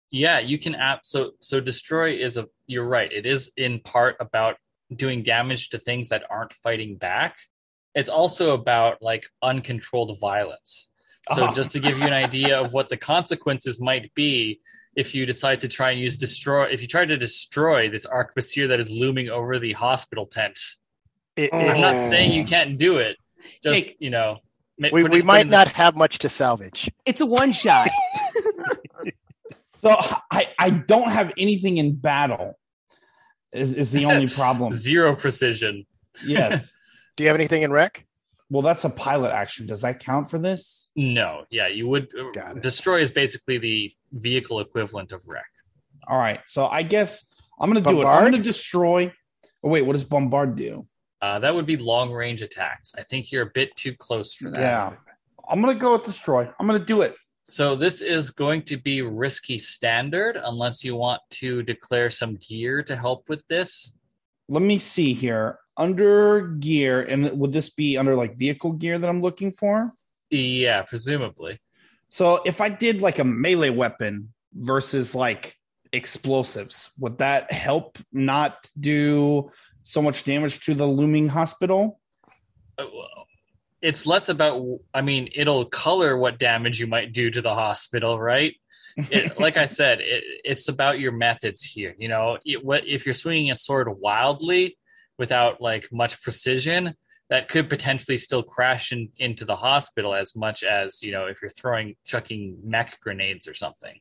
[0.09, 3.11] Yeah, you can app so so destroy is a you're right.
[3.11, 4.57] It is in part about
[4.93, 7.37] doing damage to things that aren't fighting back.
[7.95, 10.89] It's also about like uncontrolled violence.
[11.35, 11.53] So Oh.
[11.53, 14.59] just to give you an idea of what the consequences might be
[14.95, 18.67] if you decide to try and use destroy if you try to destroy this arquebusier
[18.69, 20.59] that is looming over the hospital tent.
[21.35, 21.57] It- Oh.
[21.57, 22.45] it- I'm not saying you oh.
[22.47, 23.17] can't do it.
[23.63, 24.37] Just, Jake, you know,
[24.77, 26.89] we, put we it- might in the- not have much to salvage.
[27.05, 27.89] it's a one shot.
[29.83, 29.97] So
[30.29, 32.53] I I don't have anything in battle.
[33.51, 34.71] Is, is the only problem?
[34.71, 35.85] zero precision.
[36.23, 36.71] yes.
[37.17, 38.05] Do you have anything in wreck?
[38.51, 39.65] Well, that's a pilot action.
[39.65, 40.89] Does that count for this?
[40.95, 42.09] No, yeah, you would
[42.61, 45.45] destroy is basically the vehicle equivalent of wreck.
[46.07, 46.39] All right.
[46.47, 47.25] So I guess
[47.59, 48.05] I'm gonna do it.
[48.05, 49.13] I'm gonna destroy.
[49.63, 50.87] Oh wait, what does bombard do?
[51.21, 52.93] Uh, that would be long range attacks.
[52.97, 54.59] I think you're a bit too close for that.
[54.59, 54.93] Yeah.
[55.47, 56.49] I'm gonna go with destroy.
[56.59, 57.15] I'm gonna do it.
[57.43, 62.83] So this is going to be risky standard unless you want to declare some gear
[62.83, 63.93] to help with this.
[64.47, 65.59] Let me see here.
[65.77, 69.93] Under gear, and would this be under like vehicle gear that I'm looking for?
[70.29, 71.59] Yeah, presumably.
[72.11, 75.55] So if I did like a melee weapon versus like
[75.93, 79.49] explosives, would that help not do
[79.83, 82.01] so much damage to the looming hospital?
[82.77, 82.85] Uh,
[83.81, 84.61] It's less about,
[84.93, 88.55] I mean, it'll color what damage you might do to the hospital, right?
[89.09, 91.95] It, like I said, it, it's about your methods here.
[91.97, 94.77] You know, it, what if you're swinging a sword wildly
[95.17, 96.93] without like much precision,
[97.31, 101.41] that could potentially still crash in, into the hospital as much as you know if
[101.41, 103.97] you're throwing chucking mech grenades or something.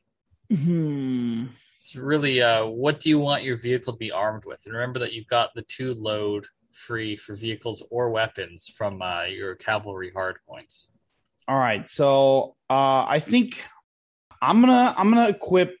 [0.53, 1.45] hmm.
[1.77, 4.61] It's really uh, what do you want your vehicle to be armed with?
[4.65, 9.23] And remember that you've got the two load free for vehicles or weapons from uh,
[9.23, 10.91] your cavalry hard points.
[11.47, 11.89] All right.
[11.89, 13.63] So uh I think
[14.41, 15.75] I'm gonna I'm gonna equip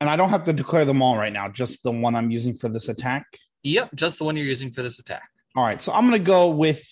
[0.00, 2.54] and I don't have to declare them all right now, just the one I'm using
[2.54, 3.24] for this attack.
[3.62, 5.28] Yep, just the one you're using for this attack.
[5.56, 6.82] All right, so I'm gonna go with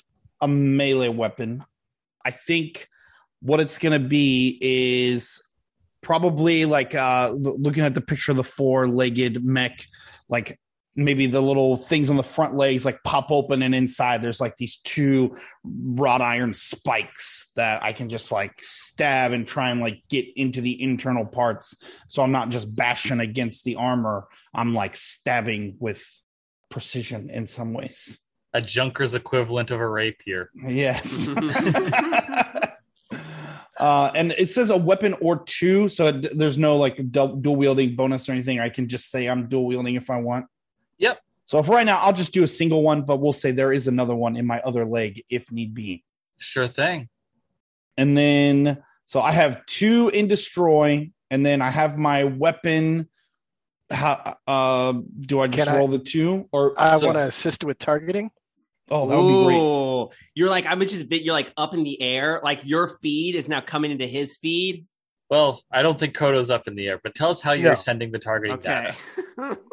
[0.41, 1.65] a melee weapon.
[2.25, 2.89] I think
[3.41, 5.43] what it's gonna be is
[6.01, 9.85] probably like uh looking at the picture of the four-legged mech,
[10.29, 10.61] like
[10.95, 14.57] maybe the little things on the front legs like pop open and inside there's like
[14.59, 20.03] these two wrought iron spikes that I can just like stab and try and like
[20.11, 21.77] get into the internal parts.
[22.09, 24.29] So I'm not just bashing against the armor.
[24.55, 26.05] I'm like stabbing with
[26.69, 28.19] precision in some ways.
[28.55, 30.51] A junker's equivalent of a rapier.
[30.67, 31.29] Yes.
[33.79, 37.57] uh, and it says a weapon or two, so it, there's no like du- dual
[37.57, 38.61] wielding bonus or anything.
[38.61, 40.47] I can just say I'm dual wielding if I want.
[40.99, 41.19] Yep.
[41.47, 43.89] So for right now, I'll just do a single one, but we'll say there is
[43.89, 46.05] another one in my other leg if need be.
[46.39, 47.09] Sure thing.
[47.97, 53.09] And then, so I have two in destroy, and then I have my weapon.
[53.91, 56.75] How uh, do I just Can I- roll the two or?
[56.79, 58.31] I So- want to assist with targeting.
[58.91, 60.17] Oh, that would be great.
[60.35, 61.23] You're like, I'm just bit.
[61.23, 62.41] You're like up in the air.
[62.43, 64.87] Like your feed is now coming into his feed.
[65.31, 67.75] Well, I don't think Kodo's up in the air, but tell us how you're No.
[67.75, 68.93] sending the targeting Okay.
[69.39, 69.59] data.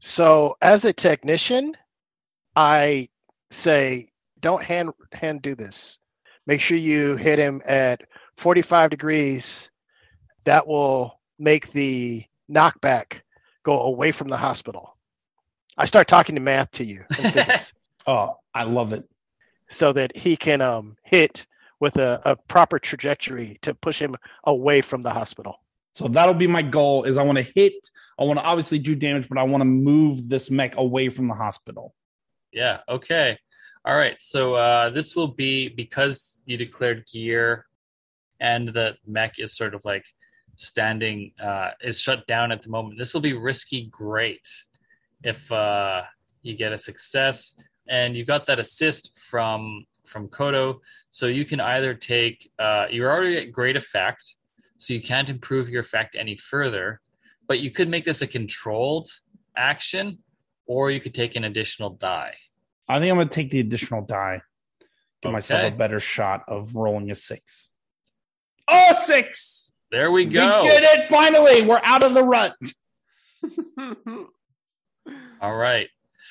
[0.00, 1.76] So as a technician,
[2.56, 3.08] I
[3.50, 5.98] say don't hand hand do this.
[6.46, 8.00] Make sure you hit him at
[8.36, 9.70] 45 degrees.
[10.44, 13.20] That will make the knockback
[13.62, 14.96] go away from the hospital.
[15.78, 17.72] I start talking to math to you in physics
[18.06, 19.04] Oh, I love it.
[19.68, 21.46] so that he can um, hit
[21.80, 25.56] with a, a proper trajectory to push him away from the hospital.
[25.94, 27.04] So that'll be my goal.
[27.04, 27.90] Is I want to hit.
[28.18, 31.28] I want to obviously do damage, but I want to move this mech away from
[31.28, 31.94] the hospital.
[32.52, 32.78] Yeah.
[32.88, 33.38] Okay.
[33.84, 34.16] All right.
[34.20, 37.66] So uh, this will be because you declared gear,
[38.40, 40.04] and the mech is sort of like
[40.56, 42.98] standing uh, is shut down at the moment.
[42.98, 44.46] This will be risky great
[45.22, 46.02] if uh,
[46.42, 47.54] you get a success,
[47.92, 53.12] and you got that assist from from Kodo, so you can either take uh, you're
[53.12, 54.34] already at great effect,
[54.78, 57.00] so you can't improve your effect any further,
[57.46, 59.10] but you could make this a controlled
[59.56, 60.18] action,
[60.66, 62.34] or you could take an additional die.
[62.88, 64.40] I think I'm going to take the additional die.
[65.20, 67.68] Give myself a better shot of rolling a six.
[68.66, 69.72] Oh, six!
[69.90, 70.62] There we go.
[70.62, 71.62] We did it finally.
[71.62, 72.56] We're out of the rut.
[75.42, 75.88] All right.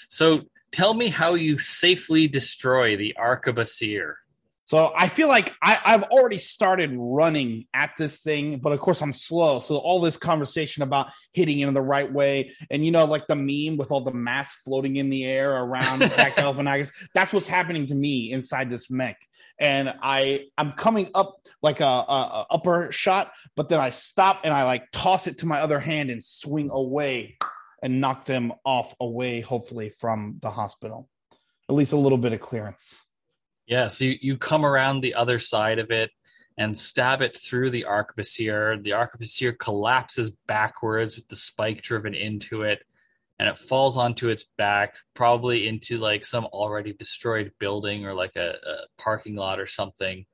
[0.10, 0.42] So
[0.72, 4.16] tell me how you safely destroy the Arquebusier.
[4.72, 9.02] So I feel like I, I've already started running at this thing, but of course
[9.02, 9.60] I'm slow.
[9.60, 13.28] So all this conversation about hitting it in the right way, and you know, like
[13.28, 17.50] the meme with all the math floating in the air around Zach Galifianakis, that's what's
[17.50, 19.18] happening to me inside this mech.
[19.60, 24.40] And I I'm coming up like a, a, a upper shot, but then I stop
[24.46, 27.36] and I like toss it to my other hand and swing away
[27.82, 31.10] and knock them off away, hopefully from the hospital.
[31.70, 33.02] At least a little bit of clearance.
[33.66, 36.12] Yeah, so you, you come around the other side of it
[36.58, 38.84] and stab it through the arquebusier.
[38.84, 42.84] The arquebusier collapses backwards with the spike driven into it,
[43.40, 48.36] and it falls onto its back, probably into like some already destroyed building or like
[48.36, 50.26] a, a parking lot or something.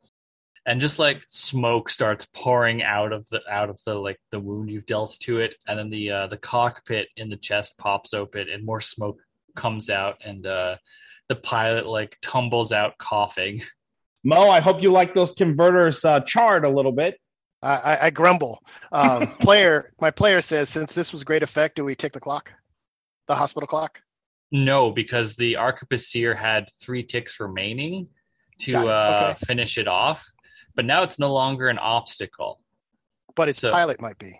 [0.67, 4.69] And just like smoke starts pouring out of the out of the like the wound
[4.69, 8.49] you've dealt to it, and then the uh, the cockpit in the chest pops open,
[8.49, 9.19] and more smoke
[9.56, 10.75] comes out, and uh,
[11.30, 13.62] the pilot like tumbles out coughing.
[14.23, 17.17] Mo, I hope you like those converters uh, charred a little bit.
[17.62, 18.62] I, I, I grumble.
[18.91, 22.51] Um, player, my player says, since this was great effect, do we tick the clock,
[23.27, 23.99] the hospital clock?
[24.51, 28.08] No, because the arquebusier had three ticks remaining
[28.60, 28.89] to Got it.
[28.89, 30.25] uh, finish it off,
[30.77, 32.61] but now it's no longer an obstacle.
[33.35, 34.39] But its So- pilot might be.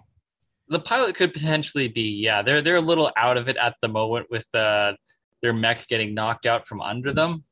[0.70, 3.88] The pilot could potentially be, yeah, they're they're a little out of it at the
[3.88, 4.94] moment with uh,
[5.42, 7.46] their mech getting knocked out from under them,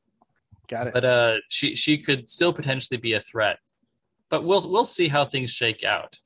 [0.68, 0.92] Got it.
[0.94, 3.58] but uh, she she could still potentially be a threat.
[4.28, 6.16] But we'll we'll see how things shake out.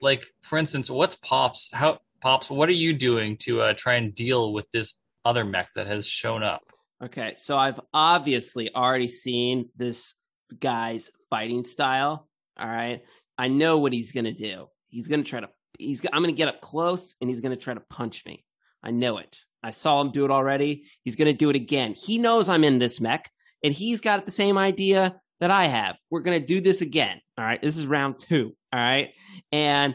[0.00, 1.68] Like for instance, what's pops?
[1.72, 2.48] How pops?
[2.48, 4.94] What are you doing to uh, try and deal with this
[5.26, 6.62] other mech that has shown up?
[7.04, 10.14] Okay, so I've obviously already seen this
[10.58, 12.28] guy's fighting style.
[12.58, 13.02] All right,
[13.38, 14.68] I know what he's gonna do.
[14.88, 15.48] He's gonna try to.
[15.78, 16.04] He's.
[16.12, 18.44] I'm gonna get up close, and he's gonna try to punch me.
[18.82, 19.38] I know it.
[19.62, 20.84] I saw him do it already.
[21.02, 21.94] He's gonna do it again.
[21.94, 23.30] He knows I'm in this mech,
[23.62, 25.96] and he's got the same idea that I have.
[26.10, 27.20] We're gonna do this again.
[27.36, 28.54] All right, this is round two.
[28.72, 29.10] All right,
[29.52, 29.94] and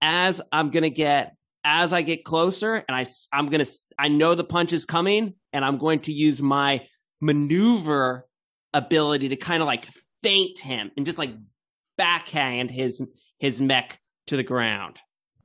[0.00, 4.34] as I'm gonna get as I get closer and I, I'm going to, I know
[4.34, 6.86] the punch is coming and I'm going to use my
[7.20, 8.26] maneuver
[8.72, 9.86] ability to kind of like
[10.22, 11.30] feint him and just like
[11.96, 13.02] backhand his,
[13.38, 14.98] his mech to the ground.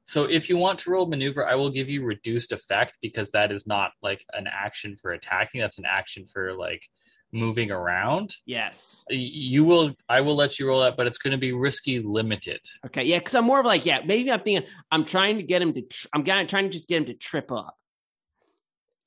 [0.03, 3.51] So if you want to roll maneuver, I will give you reduced effect because that
[3.51, 5.61] is not like an action for attacking.
[5.61, 6.83] That's an action for like
[7.31, 8.35] moving around.
[8.45, 9.05] Yes.
[9.09, 12.59] You will, I will let you roll that, but it's going to be risky limited.
[12.85, 13.03] Okay.
[13.03, 13.19] Yeah.
[13.19, 15.81] Cause I'm more of like, yeah, maybe I'm thinking I'm trying to get him to,
[15.81, 17.77] tr- I'm gonna, trying to just get him to trip up.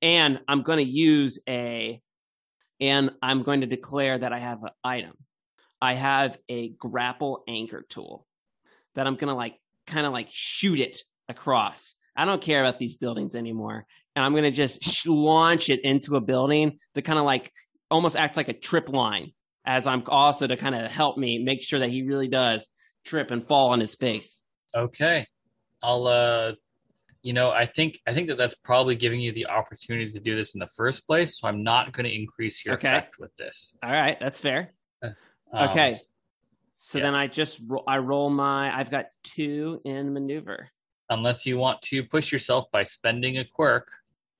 [0.00, 2.00] And I'm going to use a,
[2.80, 5.14] and I'm going to declare that I have an item.
[5.80, 8.26] I have a grapple anchor tool
[8.94, 11.94] that I'm going to like kind of like shoot it across.
[12.16, 13.84] I don't care about these buildings anymore.
[14.14, 17.52] And I'm going to just sh- launch it into a building to kind of like
[17.90, 19.32] almost act like a trip line
[19.66, 22.68] as I'm also to kind of help me make sure that he really does
[23.04, 24.42] trip and fall on his face.
[24.74, 25.26] Okay.
[25.82, 26.52] I'll, uh,
[27.26, 30.36] you know, I think, I think that that's probably giving you the opportunity to do
[30.36, 31.40] this in the first place.
[31.40, 32.86] So I'm not going to increase your Okay.
[32.86, 33.74] effect with this.
[33.82, 34.16] All right.
[34.20, 34.72] That's fair.
[35.02, 35.14] Um,
[35.54, 35.96] Okay.
[36.78, 37.16] So then.
[37.16, 40.68] I just, ro- I roll my, I've got two in maneuver.
[41.10, 43.88] Unless you want to push yourself by spending a quirk.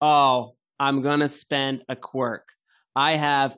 [0.01, 2.47] Oh, I'm going to spend a quirk.
[2.95, 3.57] I have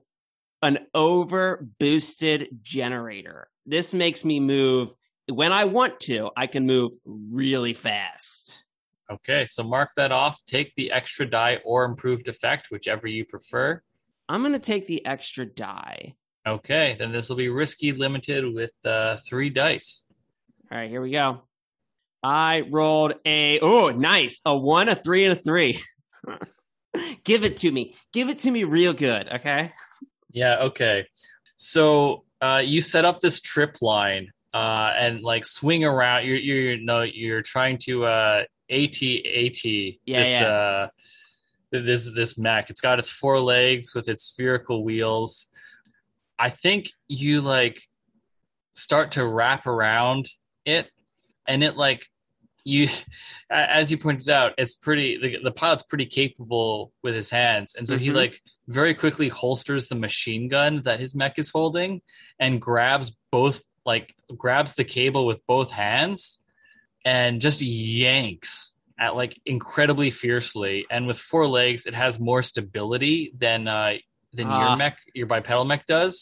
[0.63, 3.49] an over boosted generator.
[3.67, 4.95] This makes me move
[5.31, 8.65] when I want to, I can move really fast.
[9.11, 9.47] Okay.
[9.47, 10.41] So mark that off.
[10.47, 13.83] Take the extra die or improved effect, whichever you prefer.
[14.29, 16.15] I'm going to take the extra die.
[16.47, 20.03] Okay, then this will be risky limited with uh, three dice.
[20.71, 21.43] All right, here we go.
[22.23, 25.81] I rolled a oh nice a one, a three, and a three.
[27.25, 27.95] Give it to me.
[28.13, 29.73] Give it to me real good, okay?
[30.31, 31.07] Yeah, okay.
[31.57, 36.27] So uh, you set up this trip line uh, and like swing around.
[36.27, 40.49] You're you're no, you're trying to uh, AT AT Yeah, this yeah.
[40.49, 40.89] uh,
[41.73, 42.71] this this mech.
[42.71, 45.47] It's got its four legs with its spherical wheels.
[46.39, 47.83] I think you like
[48.75, 50.29] start to wrap around
[50.65, 50.89] it
[51.49, 52.07] and it like
[52.65, 52.89] you
[53.51, 57.89] as you pointed out it's pretty the, the pilot's pretty capable with his hands and
[57.89, 58.15] so he Mhm.
[58.15, 62.03] like very quickly holsters the machine gun that his mech is holding
[62.39, 66.39] and grabs both like grabs the cable with both hands
[67.09, 70.77] and just yanks at like incredibly fiercely.
[70.91, 73.95] And with four legs it has more stability than uh
[74.39, 74.61] than Ah.
[74.61, 76.15] your mech your bipedal mech does.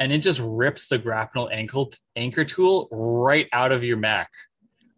[0.00, 1.86] And it just rips the grapnel ankle
[2.24, 4.30] anchor tool right out of your mech.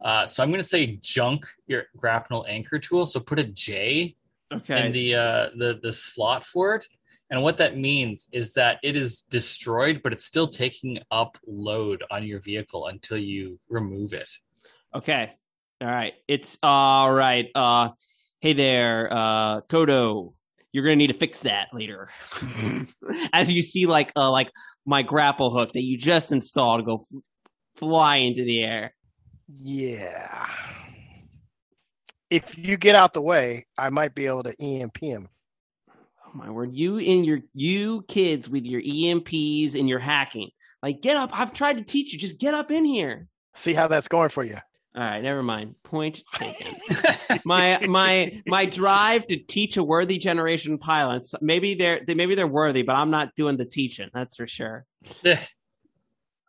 [0.08, 3.04] Uh, so i'm going to say junk your grapnel anchor tool.
[3.06, 4.14] So put a j
[4.58, 4.78] Okay.
[4.86, 6.84] in the uh the the slot for it.
[7.30, 11.98] And what that means is that it is destroyed but it's still taking up load
[12.14, 14.30] on your vehicle until you remove it
[14.94, 15.32] Okay.
[15.80, 16.14] All right.
[16.26, 17.46] It's all right.
[17.54, 17.90] Uh
[18.40, 20.34] hey there, uh Toto.
[20.72, 22.08] You're gonna need to fix that later.
[23.32, 24.50] As you see like uh like
[24.86, 27.22] my grapple hook that you just installed go f-
[27.76, 28.94] fly into the air.
[29.56, 30.46] Yeah.
[32.30, 35.28] If you get out the way, I might be able to EMP him.
[36.26, 36.74] Oh my word.
[36.74, 40.50] You and your you kids with your EMPs and your hacking.
[40.82, 41.30] Like get up.
[41.32, 42.18] I've tried to teach you.
[42.18, 43.28] Just get up in here.
[43.54, 44.58] See how that's going for you.
[44.96, 45.76] All right, never mind.
[45.84, 46.74] Point taken.
[47.44, 51.34] my my my drive to teach a worthy generation pilots.
[51.40, 54.08] Maybe they're they, maybe they're worthy, but I'm not doing the teaching.
[54.12, 54.84] That's for sure.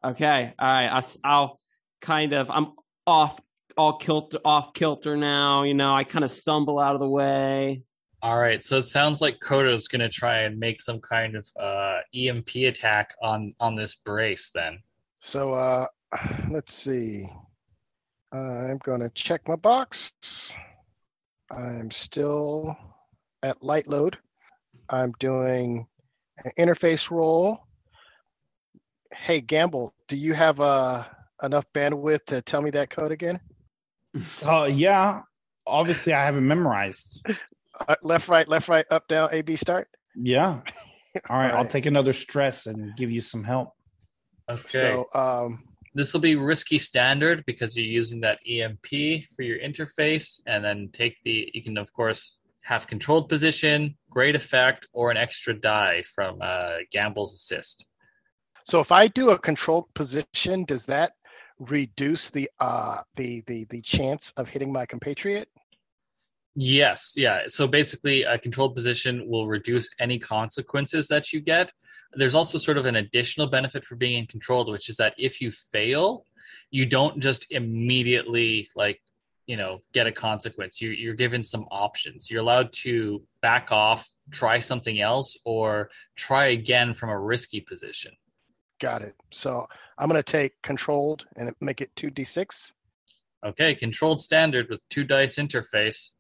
[0.01, 0.87] Okay, all right.
[0.87, 1.59] I'll, I'll
[1.99, 2.71] kind of I'm
[3.05, 3.37] off
[3.75, 5.63] all kilter off kilter now.
[5.63, 7.83] You know, I kind of stumble out of the way.
[8.21, 11.47] All right, so it sounds like Kodo's going to try and make some kind of
[11.57, 14.51] uh, EMP attack on on this brace.
[14.53, 14.79] Then,
[15.19, 15.87] So uh
[16.49, 17.29] let's see.
[18.31, 20.13] I'm gonna check my box.
[21.51, 22.77] I'm still
[23.41, 24.17] at light load.
[24.89, 25.87] I'm doing
[26.43, 27.59] an interface roll.
[29.11, 31.05] Hey Gamble, do you have uh
[31.41, 33.39] enough bandwidth to tell me that code again?
[34.35, 35.21] So yeah,
[35.65, 37.25] obviously I haven't memorized.
[37.87, 39.87] Uh, left, right, left, right, up, down, A, B, start.
[40.15, 40.59] Yeah.
[41.29, 43.69] All right, I'll take another stress and give you some help.
[44.47, 49.59] okay, So um this will be risky standard because you're using that EMP for your
[49.59, 51.49] interface, and then take the.
[51.53, 56.77] You can of course have controlled position, great effect, or an extra die from uh,
[56.91, 57.85] Gamble's assist.
[58.65, 61.13] So if I do a controlled position, does that
[61.59, 65.49] reduce the uh the the the chance of hitting my compatriot?
[66.61, 67.43] Yes, yeah.
[67.47, 71.71] So basically, a controlled position will reduce any consequences that you get.
[72.11, 75.39] There's also sort of an additional benefit for being in controlled, which is that if
[75.39, 76.25] you fail,
[76.69, 79.01] you don't just immediately like
[79.47, 80.81] you know get a consequence.
[80.81, 82.29] You, you're given some options.
[82.29, 88.11] You're allowed to back off, try something else, or try again from a risky position.
[88.81, 89.15] Got it.
[89.31, 89.65] So
[89.97, 92.73] I'm gonna take controlled and make it two d six.
[93.45, 96.15] Okay, controlled standard with two dice interface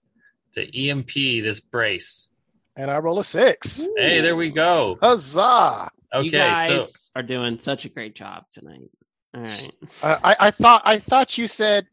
[0.53, 2.29] to EMP this brace.
[2.75, 3.85] And I roll a six.
[3.97, 4.97] Hey, there we go.
[5.01, 5.89] Huzzah!
[6.13, 8.89] Okay, you guys so are doing such a great job tonight.
[9.33, 9.71] All right.
[10.01, 11.85] Uh, I I thought I thought you said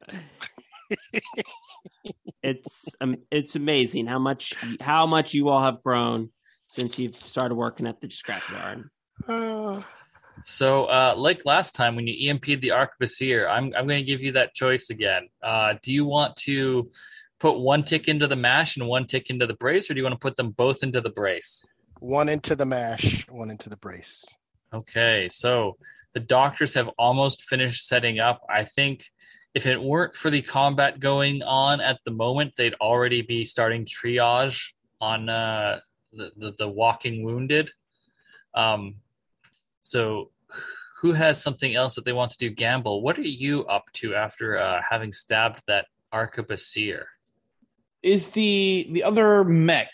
[2.43, 6.31] it's um, it's amazing how much how much you all have grown
[6.67, 8.85] since you've started working at the scrapyard.
[9.29, 9.83] uh,
[10.45, 14.21] So, uh, like last time when you EMP'd the Arquebusier, I'm I'm going to give
[14.21, 15.29] you that choice again.
[15.43, 16.91] Uh, do you want to
[17.39, 20.05] put one tick into the mash and one tick into the brace, or do you
[20.05, 21.67] want to put them both into the brace?
[22.01, 24.25] one into the mash, one into the brace.
[24.75, 25.77] Okay, so
[26.15, 28.41] the doctors have almost finished setting up.
[28.51, 29.05] I think
[29.55, 33.87] if it weren't for the combat going on at the moment, they'd already be starting
[33.87, 35.81] triage on uh,
[36.13, 37.71] the, the the walking wounded.
[38.55, 38.97] Um,
[39.81, 40.31] so
[41.01, 42.51] who has something else that they want to do?
[42.51, 43.03] Gamble.
[43.03, 47.05] What are you up to after uh, having stabbed that arquebusier?
[48.07, 49.91] Is the the other mech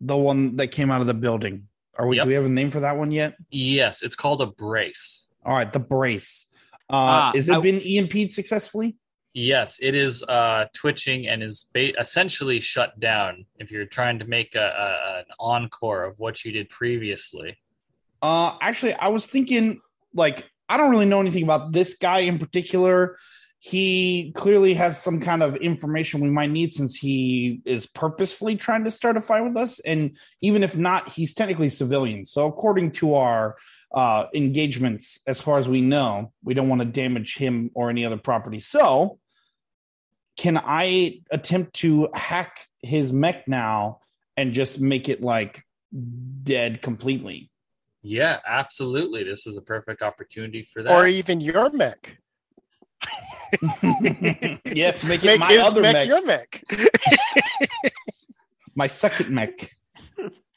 [0.00, 1.68] the one that came out of the building?
[1.96, 2.24] Are we Yep.
[2.24, 3.36] do we have a name for that one yet?
[3.50, 5.30] Yes, it's called a brace.
[5.44, 6.46] All right, the brace.
[6.90, 8.96] Uh Ah, is it I- been EMP'd successfully?
[9.34, 13.46] Yes, it is uh, twitching and is ba- essentially shut down.
[13.58, 17.56] If you're trying to make a, a, an encore of what you did previously,
[18.20, 19.80] Uh actually I was thinking
[20.12, 23.16] like I don't really know anything about this guy in particular.
[23.64, 28.82] He clearly has some kind of information we might need since he is purposefully trying
[28.82, 29.78] to start a fight with us.
[29.78, 32.26] And even if not, he's technically civilian.
[32.26, 33.54] So according to our
[33.94, 38.04] uh engagements, as far as we know, we don't want to damage him or any
[38.04, 38.58] other property.
[38.58, 39.20] So
[40.36, 44.00] can I attempt to hack his mech now
[44.36, 45.62] and just make it like
[46.42, 47.52] dead completely?
[48.02, 50.92] yeah, absolutely, this is a perfect opportunity for that.
[50.92, 52.18] Or even your mech.
[54.64, 56.64] yes, make it Make my other mech mech, your mech.
[58.74, 59.70] my second mech.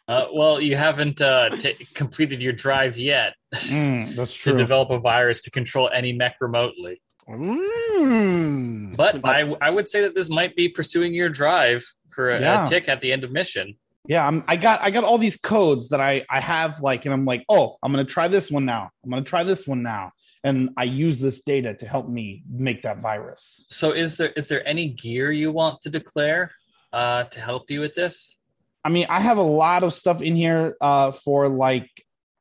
[0.08, 5.00] Uh, well, you haven't uh, ta completed your drive yet Mm, that's to develop a
[5.00, 7.02] virus to control any mech remotely.
[7.28, 8.96] Mm.
[8.96, 12.40] But about- I, I would say that this might be pursuing your drive for a,
[12.40, 12.66] Yeah.
[12.66, 13.76] a tick at the end of mission.
[14.08, 17.14] yeah, I'm, I got I got all these codes that I I have like, and
[17.14, 18.90] I'm like, oh, I'm gonna try this one now.
[19.04, 20.12] I'm gonna try this one now,
[20.46, 23.66] and I use this data to help me make that virus.
[23.72, 26.52] So, is there is there any gear you want to declare
[26.94, 28.38] uh, to help you with this?
[28.84, 31.90] I mean, I have a lot of stuff in here uh, for like,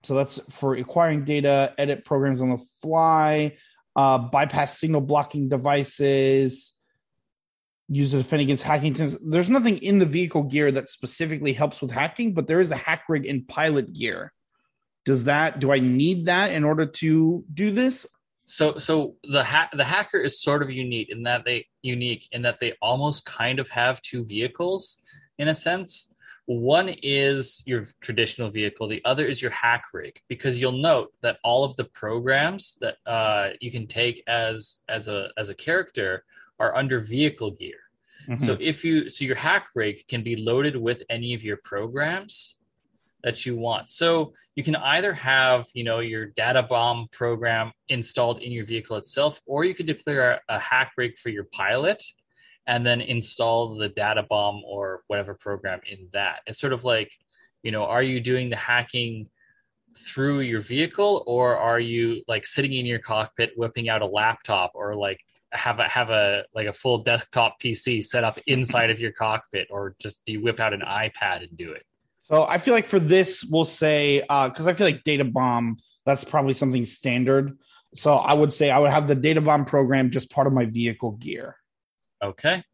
[0.02, 3.56] so that's for acquiring data, edit programs on the fly,
[3.96, 6.74] uh, bypass signal blocking devices,
[7.88, 9.16] use to defend against hacking.
[9.24, 12.76] There's nothing in the vehicle gear that specifically helps with hacking, but there is a
[12.76, 14.30] hack rig in pilot gear.
[15.04, 18.06] Does that, do I need that in order to do this?
[18.44, 22.42] So, so the ha- the hacker is sort of unique in that they unique in
[22.42, 24.98] that they almost kind of have two vehicles
[25.38, 26.08] in a sense.
[26.46, 30.20] One is your traditional vehicle, the other is your hack rig.
[30.28, 35.08] Because you'll note that all of the programs that uh, you can take as as
[35.08, 36.24] a as a character
[36.60, 37.78] are under vehicle gear.
[38.38, 42.56] So if you so your hack rig can be loaded with any of your programs
[43.24, 43.90] that you want.
[43.90, 48.96] So you can either have, you know, your data bomb program installed in your vehicle
[48.98, 52.04] itself, or you could declare a, a hack rig for your pilot
[52.66, 56.40] and then install the data bomb or whatever program in that.
[56.46, 57.10] It's sort of like,
[57.62, 59.28] you know, are you doing the hacking
[59.96, 64.72] through your vehicle or are you like sitting in your cockpit whipping out a laptop
[64.74, 65.20] or like
[65.52, 69.68] have a have a like a full desktop PC set up inside of your cockpit
[69.70, 71.84] or just do you whip out an iPad and do it?
[72.34, 76.24] So I feel like for this, we'll say because I feel like data bomb that's
[76.24, 77.56] probably something standard.
[77.94, 80.64] So I would say I would have the data bomb program just part of my
[80.64, 81.54] vehicle gear.
[82.20, 82.64] Okay.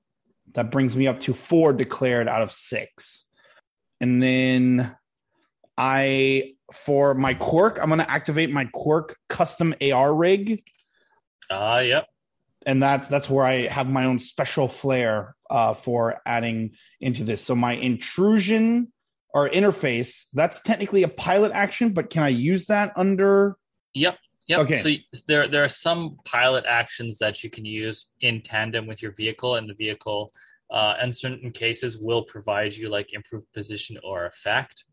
[0.54, 3.26] That brings me up to four declared out of six,
[4.00, 4.96] and then
[5.76, 10.62] I for my quirk I'm going to activate my quirk custom AR rig,
[11.50, 12.06] Uh yep.
[12.64, 17.42] and that's that's where I have my own special flair uh, for adding into this.
[17.42, 18.90] So my intrusion
[19.32, 23.56] or interface that's technically a pilot action, but can I use that under?
[23.94, 24.18] Yep.
[24.48, 24.58] Yep.
[24.60, 24.80] Okay.
[24.80, 29.12] So there there are some pilot actions that you can use in tandem with your
[29.12, 30.32] vehicle, and the vehicle,
[30.72, 34.84] uh, in certain cases, will provide you like improved position or effect.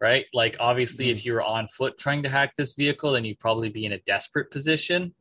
[0.00, 0.26] Right.
[0.34, 3.86] Like obviously, if you're on foot trying to hack this vehicle, then you'd probably be
[3.86, 5.14] in a desperate position.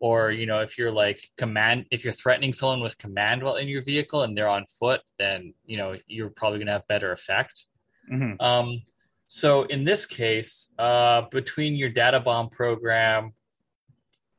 [0.00, 3.68] Or you know, if you're like command, if you're threatening someone with command while in
[3.68, 7.12] your vehicle and they're on foot, then you know you're probably going to have better
[7.12, 7.66] effect.
[8.10, 8.40] Mhm.
[8.40, 8.82] Um,
[9.28, 13.32] so in this case, uh, between your data bomb program,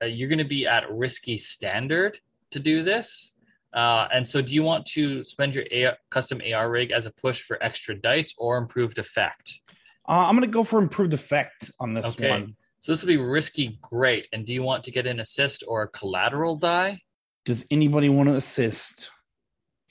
[0.02, 2.20] uh, you're going to be at risky standard
[2.52, 3.32] to do this.
[3.74, 7.12] Uh, and so, do you want to spend your A- custom AR rig as a
[7.12, 9.62] push for extra dice or improved effect?
[10.10, 12.30] Uh, I'm going to go for improved effect on this Okay.
[12.30, 12.56] one.
[12.80, 14.28] So this will be risky, great.
[14.34, 17.00] And do you want to get an assist or a collateral die?
[17.46, 19.10] Does anybody want to assist?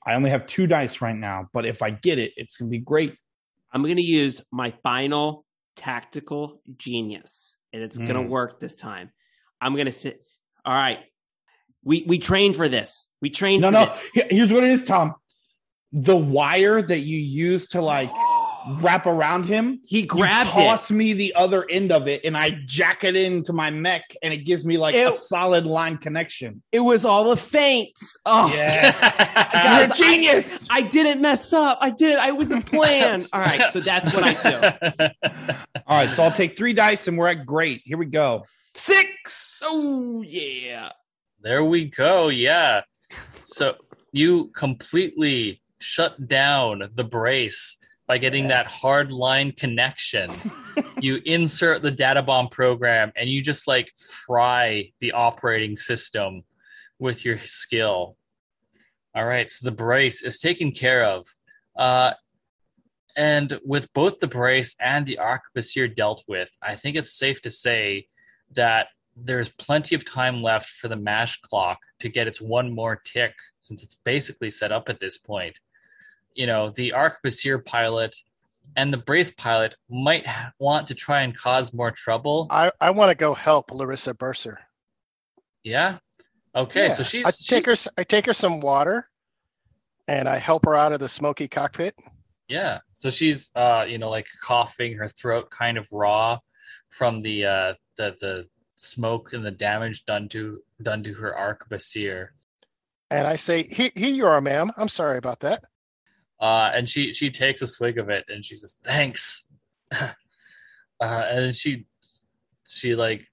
[0.04, 2.70] I only have two dice right now, but if I get it, it's going to
[2.70, 3.14] be great.
[3.72, 5.44] I'm going to use my final
[5.76, 8.28] tactical genius, and it's going to Mm.
[8.28, 9.10] work this time.
[9.60, 10.22] I'm going to sit.
[10.64, 10.98] All right,
[11.84, 13.08] we we trained for this.
[13.22, 13.62] We trained.
[13.62, 13.94] No, no.
[14.14, 14.26] this.
[14.30, 15.14] Here's what it is, Tom.
[15.92, 18.10] The wire that you use to like
[18.80, 20.66] wrap around him, He grabbed you it.
[20.66, 24.32] toss me the other end of it, and I jack it into my mech, and
[24.32, 26.62] it gives me like a solid line connection.
[26.72, 27.92] It was all a feint.
[28.26, 28.92] Oh, Yeah,
[29.52, 30.68] Guys, you're a genius.
[30.70, 31.78] I didn't mess up.
[31.80, 32.18] I did.
[32.18, 33.24] I was a plan.
[33.32, 35.08] all right, so that's what I do.
[35.86, 37.82] All right, so I'll take three dice, and we're at great.
[37.84, 38.44] Here we go.
[38.74, 39.60] Six.
[39.64, 40.90] Oh yeah.
[41.40, 42.28] There we go.
[42.28, 42.82] Yeah.
[43.42, 43.74] So
[44.12, 47.76] you completely shut down the brace
[48.10, 50.28] by getting that hard line connection.
[51.00, 53.88] you insert the data bomb program and you just like
[54.26, 56.42] fry the operating system
[56.98, 58.16] with your skill.
[59.14, 59.48] All right.
[59.48, 61.24] So the brace is taken care of.
[61.76, 62.14] Uh,
[63.16, 67.50] and with both the brace and the arquebusier dealt with, I think it's safe to
[67.52, 68.08] say
[68.56, 72.96] that there's plenty of time left for the mash clock to get its one more
[72.96, 75.54] tick since it's basically set up at this point.
[76.40, 78.16] You know, the arquebusier pilot
[78.74, 82.46] and the brace pilot might ha- want to try and cause more trouble.
[82.48, 84.58] I, I want to go help Larissa Burser.
[85.64, 85.98] Yeah.
[86.54, 87.72] Okay, so she's, I take her.
[87.76, 89.06] she's- s- I take her some water,
[90.08, 91.94] and I help her out of the smoky cockpit.
[92.48, 92.78] yeah.
[92.92, 96.38] So she's uh, you know, like coughing, her throat kind of raw
[96.88, 102.28] from the uh the the smoke and the damage done to done to her arquebusier.
[103.10, 104.72] And I say, here, here you are, ma'am.
[104.78, 105.64] I'm sorry about that.
[106.40, 109.44] Uh, and she she takes a swig of it and she says, "Thanks."
[109.92, 110.14] uh,
[111.00, 111.86] and she
[112.66, 113.26] she like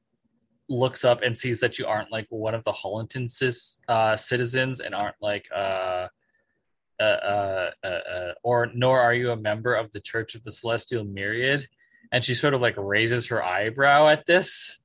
[0.70, 4.80] looks up and sees that you aren't like one of the Hollinton cis, uh, citizens
[4.82, 6.08] and aren't like uh,
[7.00, 10.52] uh, uh, uh, uh, or nor are you a member of the Church of the
[10.52, 11.68] Celestial Myriad.
[12.12, 14.80] And she sort of like raises her eyebrow at this.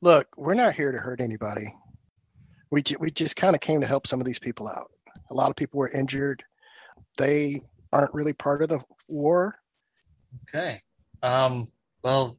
[0.00, 1.74] Look, we're not here to hurt anybody.
[2.70, 4.90] We ju- we just kind of came to help some of these people out.
[5.30, 6.44] A lot of people were injured.
[7.18, 9.56] They aren't really part of the war.
[10.48, 10.82] Okay.
[11.22, 11.68] Um.
[12.02, 12.38] Well,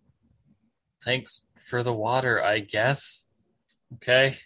[1.04, 3.28] thanks for the water, I guess.
[3.96, 4.38] Okay.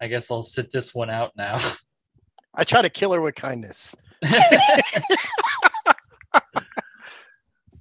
[0.00, 1.58] I guess I'll sit this one out now.
[2.54, 3.96] I try to kill her with kindness.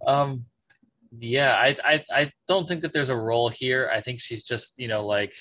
[0.05, 0.45] um
[1.17, 4.77] yeah I, I i don't think that there's a role here i think she's just
[4.77, 5.33] you know like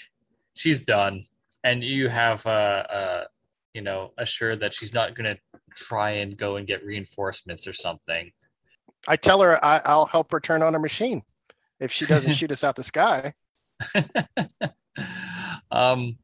[0.55, 1.27] she's done
[1.65, 3.25] and you have uh uh
[3.75, 5.37] you know assured that she's not gonna
[5.75, 8.31] try and go and get reinforcements or something.
[9.09, 11.23] I tell her I, I'll help her turn on her machine.
[11.81, 13.35] If she doesn't shoot us out the sky.
[15.73, 16.17] um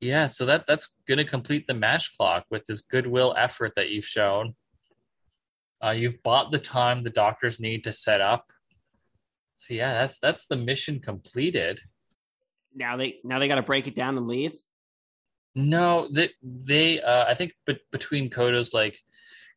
[0.00, 4.06] yeah so that that's gonna complete the mash clock with this goodwill effort that you've
[4.06, 4.54] shown.
[5.84, 8.46] Uh, you've bought the time the doctors need to set up.
[9.56, 11.80] So yeah that's that's the mission completed.
[12.74, 14.52] Now they now they got to break it down and leave.
[15.56, 18.98] No they they uh i think but between kodo's like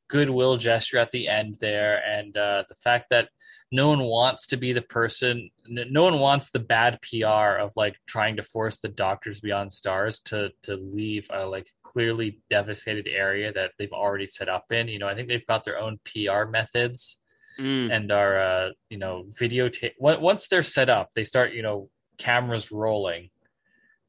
[0.07, 3.27] goodwill gesture at the end there and uh the fact that
[3.71, 7.95] no one wants to be the person no one wants the bad pr of like
[8.07, 13.51] trying to force the doctors beyond stars to to leave a like clearly devastated area
[13.53, 16.45] that they've already set up in you know i think they've got their own pr
[16.49, 17.19] methods
[17.59, 17.91] Mm.
[17.93, 22.71] and are uh you know videotape once they're set up they start you know cameras
[22.71, 23.31] rolling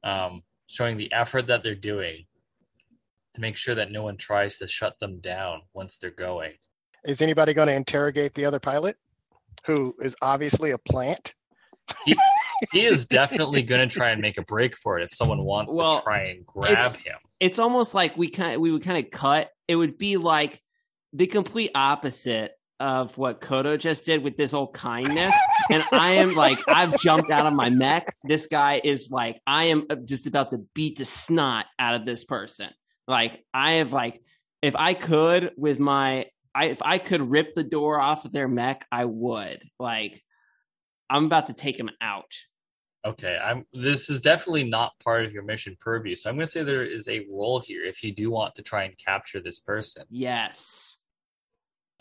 [0.04, 2.24] um showing the effort that they're doing
[3.34, 6.52] to make sure that no one tries to shut them down once they're going
[7.04, 8.96] Is anybody going to interrogate the other pilot,
[9.66, 11.34] who is obviously a plant?
[12.04, 12.14] he
[12.84, 15.98] is definitely going to try and make a break for it if someone wants Well,
[15.98, 19.04] to try and grab it's- him It's almost like we kind of we would kind
[19.04, 19.48] of cut.
[19.66, 20.60] It would be like
[21.12, 25.34] the complete opposite of what Kodo just did with this old kindness.
[25.70, 28.16] and I am like, I've jumped out of my mech.
[28.24, 32.06] This guy is like, I am uh, just about to beat the snot out of
[32.06, 32.70] this person.
[33.06, 34.18] Like, I have like,
[34.62, 38.48] if I could with my, I if I could rip the door off of their
[38.48, 39.62] mech, I would.
[39.78, 40.22] Like,
[41.08, 42.32] I'm about to take him out.
[43.06, 43.64] Okay, I'm.
[43.72, 46.84] This is definitely not part of your mission purview, so I'm going to say there
[46.84, 50.04] is a role here if you do want to try and capture this person.
[50.10, 50.98] Yes.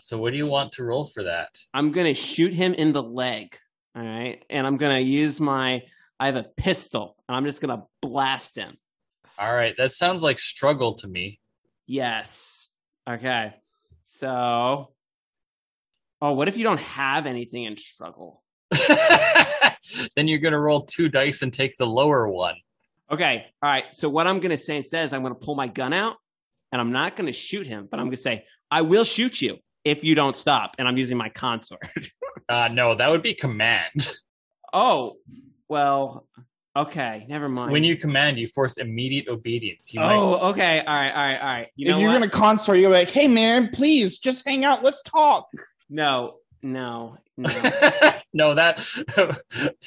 [0.02, 1.58] So, what do you want to roll for that?
[1.74, 3.56] I'm gonna shoot him in the leg.
[3.94, 4.42] All right.
[4.48, 5.82] And I'm gonna use my
[6.18, 8.76] I have a pistol and I'm just gonna blast him.
[9.38, 11.40] All right, that sounds like struggle to me.
[11.86, 12.68] Yes.
[13.08, 13.54] Okay.
[14.02, 14.92] So
[16.22, 18.42] Oh, what if you don't have anything in struggle?
[20.14, 22.56] then you're going to roll two dice and take the lower one.
[23.10, 23.46] Okay.
[23.62, 23.92] All right.
[23.92, 26.16] So what I'm gonna say instead is I'm gonna pull my gun out
[26.70, 30.04] and I'm not gonna shoot him, but I'm gonna say, I will shoot you if
[30.04, 30.76] you don't stop.
[30.78, 31.88] And I'm using my consort.
[32.48, 34.10] Uh, no, that would be command.
[34.72, 35.16] oh,
[35.68, 36.26] well,
[36.76, 37.70] okay, never mind.
[37.70, 39.94] When you command, you force immediate obedience.
[39.94, 40.80] You might Oh, okay.
[40.80, 41.68] All right, all right, all right.
[41.76, 42.18] You know if you're what?
[42.18, 44.82] gonna consort, you're like, hey man, please just hang out.
[44.82, 45.48] Let's talk.
[45.88, 47.48] No, no, no.
[48.32, 48.84] no, that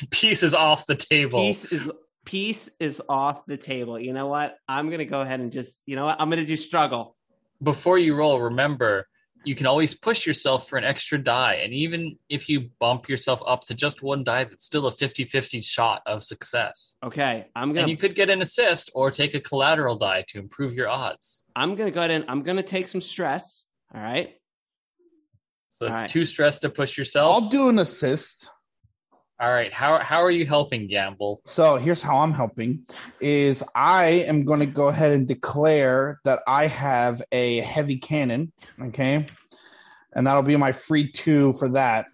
[0.09, 1.39] piece is off the table.
[1.39, 1.91] Peace is
[2.25, 3.99] peace is off the table.
[3.99, 4.57] You know what?
[4.69, 6.19] I'm gonna go ahead and just you know what?
[6.19, 7.17] I'm gonna do struggle.
[7.61, 9.07] Before you roll, remember
[9.45, 11.55] you can always push yourself for an extra die.
[11.63, 15.25] And even if you bump yourself up to just one die, that's still a 50
[15.25, 16.95] 50 shot of success.
[17.03, 20.39] Okay, I'm gonna And you could get an assist or take a collateral die to
[20.39, 21.45] improve your odds.
[21.55, 23.65] I'm gonna go ahead and I'm gonna take some stress.
[23.93, 24.35] All right.
[25.69, 26.09] So it's All right.
[26.09, 27.33] too stressed to push yourself.
[27.33, 28.49] I'll do an assist.
[29.39, 29.73] All right.
[29.73, 31.41] How, how are you helping Gamble?
[31.45, 32.85] So here's how I'm helping
[33.19, 38.53] is I am going to go ahead and declare that I have a heavy cannon,
[38.79, 39.25] okay?
[40.13, 42.05] And that'll be my free 2 for that.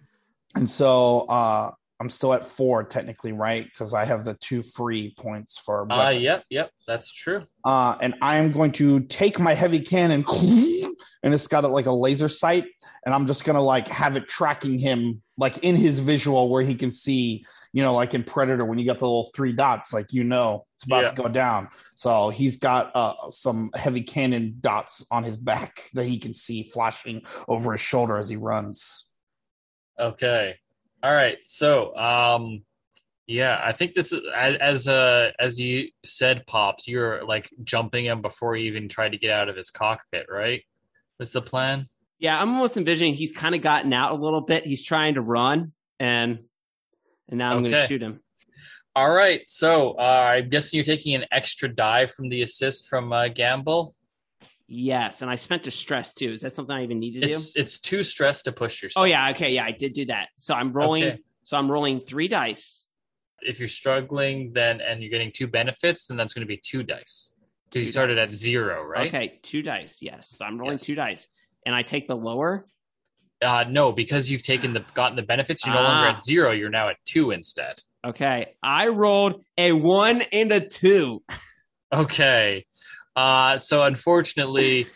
[0.56, 3.68] And so uh I'm still at 4 technically, right?
[3.76, 6.22] Cuz I have the two free points for Uh, weapon.
[6.22, 7.44] yep, yep, that's true.
[7.64, 10.24] uh, and I am going to take my heavy cannon,
[11.22, 12.64] and it's got like a laser sight,
[13.04, 16.74] and I'm just gonna like have it tracking him like in his visual where he
[16.76, 20.12] can see, you know, like in Predator when you got the little three dots, like
[20.12, 21.10] you know it's about Yeah.
[21.10, 21.68] to go down.
[21.96, 26.62] So he's got uh, some heavy cannon dots on his back that he can see
[26.64, 29.06] flashing over his shoulder as he runs.
[29.98, 30.56] Okay.
[31.02, 31.38] All right.
[31.44, 32.62] So, um,
[33.26, 36.88] yeah, I think this is as as uh as you said, pops.
[36.88, 40.62] You're like jumping him before he even tried to get out of his cockpit, right?
[41.18, 41.86] Was the plan?
[42.20, 44.64] Yeah, I'm almost envisioning he's kind of gotten out a little bit.
[44.66, 46.40] He's trying to run, and
[47.28, 48.20] and now I'm going to shoot him.
[48.94, 49.40] All right.
[49.46, 53.94] So, uh, I'm guessing you're taking an extra die from the assist from uh, Gamble.
[54.72, 56.30] Yes, and I spent a stress too.
[56.30, 57.28] Is that something I even need to do?
[57.28, 59.02] It's it's too stress to push yourself.
[59.02, 60.28] Oh yeah, okay, yeah, I did do that.
[60.38, 61.04] So I'm rolling.
[61.04, 61.18] Okay.
[61.42, 62.86] So I'm rolling three dice.
[63.40, 66.82] If you're struggling, then and you're getting two benefits, then that's going to be two
[66.82, 68.28] dice because you started dice.
[68.28, 69.08] at zero, right?
[69.08, 70.02] Okay, two dice.
[70.02, 70.84] Yes, so I'm rolling Yes.
[70.84, 71.26] two dice,
[71.66, 72.66] and I take the lower.
[73.42, 76.12] Uh, no, because you've taken the gotten the benefits, you're no longer Ah.
[76.12, 76.52] at zero.
[76.52, 77.82] You're now at two instead.
[78.06, 81.22] Okay, I rolled a one and a two.
[81.92, 82.66] Okay.
[83.16, 84.86] Uh, so unfortunately,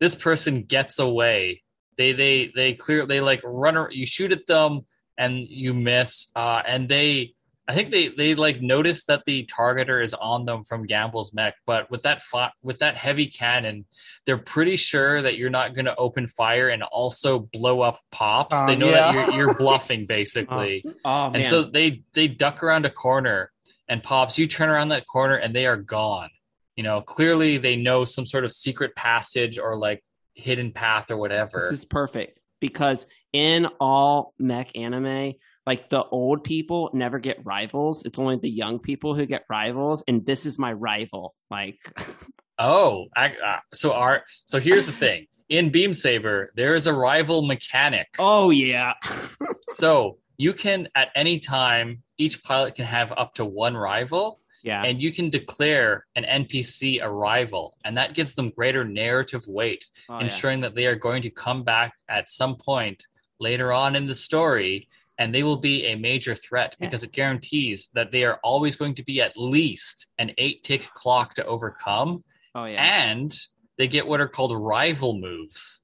[0.00, 1.62] this person gets away.
[1.96, 3.88] They they they clear they like run.
[3.92, 4.80] You shoot at them
[5.16, 6.30] and you miss.
[6.36, 7.34] Uh, and they
[7.68, 11.54] I think they they like notice that the targeter is on them from Gamble's mech.
[11.66, 12.22] But with that
[12.62, 13.86] with that heavy cannon,
[14.24, 18.54] they're pretty sure that you're not going to open fire and also blow up pops.
[18.54, 19.12] Uh, they know yeah.
[19.12, 20.84] that you're, you're bluffing basically.
[21.04, 21.36] Oh man!
[21.36, 23.50] And so they they duck around a corner,
[23.88, 24.38] and pops.
[24.38, 26.30] You turn around that corner, and they are gone.
[26.76, 30.04] You know, clearly they know some sort of secret passage or like
[30.34, 31.58] hidden path or whatever.
[31.58, 35.34] This is perfect because in all mech anime,
[35.66, 38.04] like the old people never get rivals.
[38.04, 41.34] It's only the young people who get rivals, and this is my rival.
[41.50, 41.78] Like,
[42.58, 45.26] oh, I, uh, so our so here's the thing.
[45.48, 48.08] In Beam Saber, there is a rival mechanic.
[48.18, 48.94] oh yeah,
[49.68, 54.40] So you can at any time, each pilot can have up to one rival.
[54.64, 54.82] yeah.
[54.82, 59.84] and you can declare an NPC a rival, and that gives them greater narrative weight,
[60.08, 60.24] Oh, yeah.
[60.24, 63.04] ensuring that they are going to come back at some point
[63.38, 64.88] later on in the story,
[65.18, 66.86] and they will be a major threat Yeah.
[66.86, 70.82] because it guarantees that they are always going to be at least an eight tick
[70.94, 72.82] clock to overcome, Oh yeah.
[73.10, 73.34] and
[73.78, 75.82] they get what are called rival moves,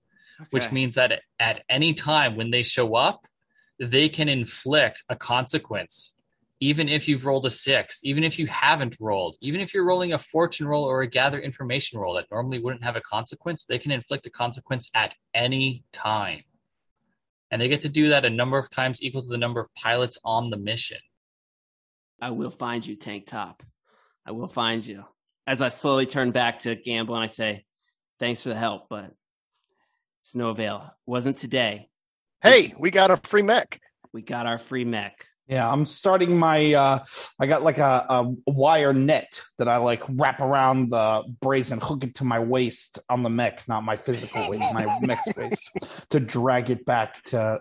[0.51, 3.27] which means that at any time when they show up,
[3.79, 6.17] they can inflict a consequence.
[6.61, 10.13] Even if you've rolled a six, even if you haven't rolled, even if you're rolling
[10.13, 13.79] a fortune roll or a gather information roll that normally wouldn't have a consequence, they
[13.79, 16.43] can inflict a consequence at any time.
[17.53, 19.73] And they get to do that a number of times equal to the number of
[19.75, 20.99] pilots on the mission.
[22.19, 23.63] I will find you, Tank Top.
[24.25, 25.05] I will find you.
[25.47, 27.67] As I slowly turn back to Gamble and I say,
[28.19, 29.13] "Thanks for the help, but
[30.23, 30.91] it's no avail.
[31.05, 31.91] Wasn't today.
[32.41, 33.81] Hey, we got a free mech.
[34.13, 35.27] We got our free mech.
[35.49, 36.73] Yeah, I'm starting my.
[36.73, 37.05] uh
[37.39, 42.05] I got like a, a wire net that I like wrap around the brazen, hook
[42.05, 45.71] it to my waist on the mech, not my physical waist, my mech space,
[46.11, 47.61] to drag it back to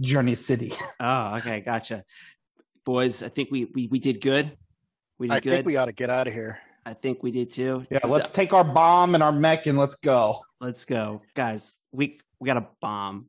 [0.00, 0.72] Journey City.
[1.00, 2.04] Oh, okay, gotcha.
[2.84, 4.56] Boys, I think we we, we did good.
[5.18, 5.50] We did I good.
[5.50, 6.58] think we ought to get out of here.
[6.84, 7.86] I think we did too.
[7.90, 10.40] Yeah, let's take our bomb and our mech and let's go.
[10.60, 11.76] let's go, guys.
[11.92, 13.26] We we got a bomb.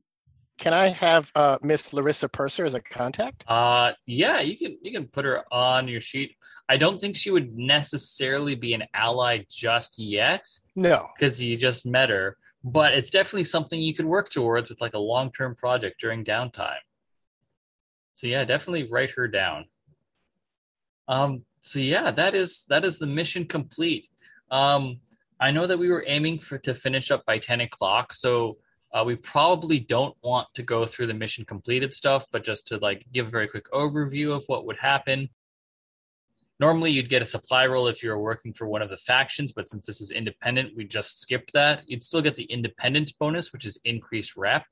[0.58, 3.43] Can I have uh, Miss Larissa Purser as a contact?
[3.47, 6.36] Uh yeah, you can you can put her on your sheet.
[6.70, 10.47] I don't think she would necessarily be an ally just yet.
[10.76, 11.08] No.
[11.18, 12.38] because you just met her.
[12.64, 16.24] But it's definitely something you could work towards with like a long term project during
[16.24, 16.84] downtime.
[18.14, 19.66] So yeah, definitely write her down.
[21.08, 21.43] Um.
[21.62, 24.10] So yeah, that is that is the mission complete.
[24.49, 25.01] Um.
[25.38, 28.58] I know that we were aiming for to finish up by ten o'clock, so
[28.96, 32.78] uh, we probably don't want to go through the mission completed stuff, but just to
[32.78, 35.28] like give a very quick overview of what would happen.
[36.62, 39.52] Normally, you'd get a supply roll if you were working for one of the factions,
[39.52, 41.84] but since this is independent, we just skipped that.
[41.86, 44.66] You'd still get the independent bonus, which is increased rep,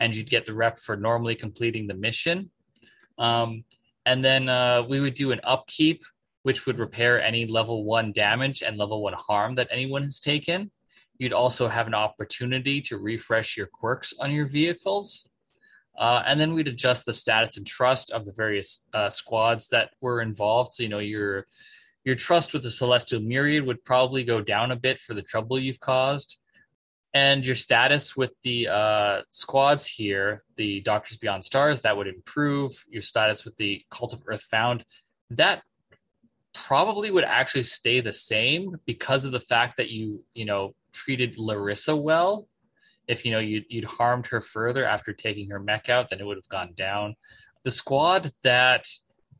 [0.00, 2.50] and you'd get the rep for normally completing the mission.
[3.16, 3.62] Um,
[4.04, 6.02] and then uh, we would do an upkeep,
[6.42, 10.72] which would repair any level one damage and level one harm that anyone has taken.
[11.22, 15.28] You'd also have an opportunity to refresh your quirks on your vehicles.
[15.96, 19.90] Uh, and then we'd adjust the status and trust of the various uh, squads that
[20.00, 20.74] were involved.
[20.74, 21.46] So, you know, your
[22.02, 25.60] your trust with the Celestial Myriad would probably go down a bit for the trouble
[25.60, 26.38] you've caused.
[27.14, 32.72] And your status with the uh, squads here, the Doctors Beyond Stars, that would improve.
[32.88, 34.84] Your status with the Cult of Earth Found,
[35.30, 35.62] that
[36.52, 41.38] probably would actually stay the same because of the fact that you, you know, treated
[41.38, 42.48] Larissa well
[43.08, 46.26] if you know you'd, you'd harmed her further after taking her mech out then it
[46.26, 47.14] would have gone down
[47.64, 48.86] the squad that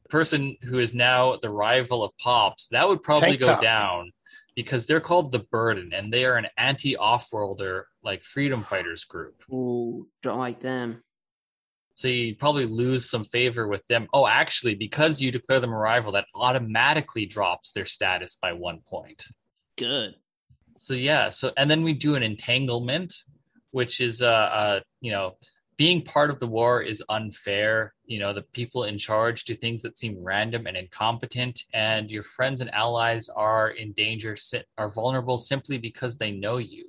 [0.09, 3.63] person who is now the rival of pops that would probably Tank go Top.
[3.63, 4.13] down
[4.55, 10.09] because they're called the burden and they are an anti-off-worlder like freedom fighters group Ooh,
[10.23, 11.03] don't like them.
[11.95, 14.09] So you probably lose some favor with them.
[14.13, 18.81] Oh, actually, because you declare them a rival, that automatically drops their status by one
[18.81, 19.27] point.
[19.77, 20.15] Good.
[20.75, 23.15] So yeah, so and then we do an entanglement,
[23.71, 25.37] which is uh, uh you know
[25.77, 27.95] being part of the war is unfair.
[28.05, 32.23] You know, the people in charge do things that seem random and incompetent, and your
[32.23, 34.37] friends and allies are in danger,
[34.79, 36.85] are vulnerable simply because they know you.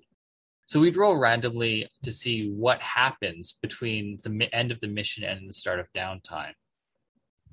[0.66, 5.50] So we'd roll randomly to see what happens between the end of the mission and
[5.50, 6.54] the start of downtime.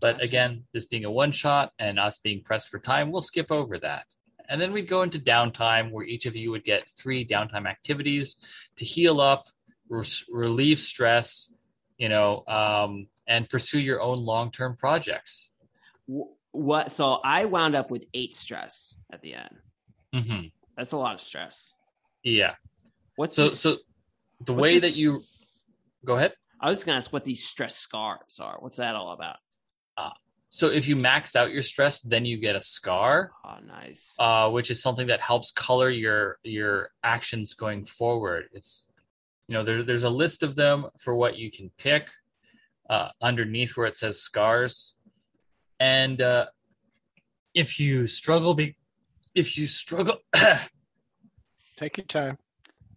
[0.01, 0.25] But gotcha.
[0.25, 3.79] again, this being a one shot and us being pressed for time, we'll skip over
[3.79, 4.07] that.
[4.51, 8.37] And then we'd go into downtime where each of you would get three downtime activities
[8.77, 9.49] to heal up,
[9.89, 11.53] re- relieve stress,
[11.97, 15.51] you know, um, and pursue your own long term projects.
[16.51, 16.91] What?
[16.91, 19.57] So I wound up with eight stress at the end.
[20.13, 20.47] Mm-hmm.
[20.77, 21.73] That's a lot of stress.
[22.25, 22.55] Yeah.
[23.15, 23.45] What's so?
[23.45, 23.77] This, so
[24.45, 25.21] the way this, that you
[26.05, 26.33] go ahead.
[26.61, 28.57] I was going to ask what these stress scars are.
[28.59, 29.37] What's that all about?
[29.97, 30.11] Uh,
[30.51, 33.33] so if you max out your stress, then you get a scar.
[33.45, 34.15] Oh, nice.
[34.19, 38.49] Uh, which is something that helps color your your actions going forward.
[38.53, 38.87] It's
[39.51, 42.09] you know there, there's a list of them for what you can pick
[42.89, 44.97] uh, underneath where it says scars
[45.81, 46.47] and uh,
[47.55, 48.77] if you struggle be
[49.35, 50.19] if you struggle
[51.77, 52.37] take your time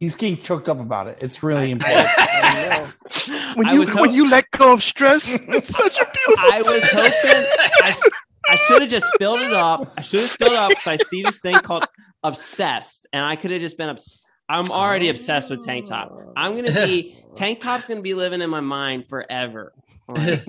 [0.03, 2.09] he's getting choked up about it it's really important
[3.55, 7.11] when you when you let go of stress it's such a beautiful i was hoping
[7.83, 7.95] i,
[8.49, 10.97] I should have just filled it up i should have filled it up because i
[10.97, 11.85] see this thing called
[12.21, 16.19] obsessed and i could have just been obsessed I'm already obsessed with tank top.
[16.35, 19.73] I'm gonna be tank top's gonna be living in my mind forever.
[20.05, 20.43] Right.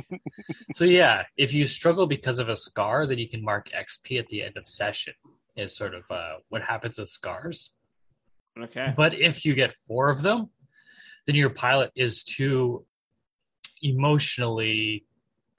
[0.75, 4.27] so yeah, if you struggle because of a scar, then you can mark XP at
[4.27, 5.15] the end of session.
[5.57, 7.71] Is sort of uh, what happens with scars.
[8.61, 8.95] Okay.
[8.97, 10.51] But if you get four of them,
[11.27, 12.85] then your pilot is too
[13.83, 15.07] emotionally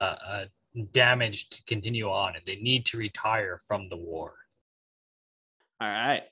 [0.00, 0.44] uh, uh,
[0.92, 4.34] damaged to continue on, and they need to retire from the war.
[5.80, 6.22] All right.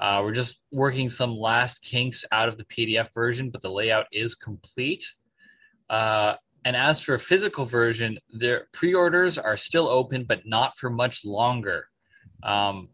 [0.00, 4.06] Uh, we're just working some last kinks out of the PDF version, but the layout
[4.10, 5.04] is complete.
[5.92, 10.88] Uh, and as for a physical version, their pre-orders are still open, but not for
[10.88, 11.86] much longer.
[12.42, 12.88] Um,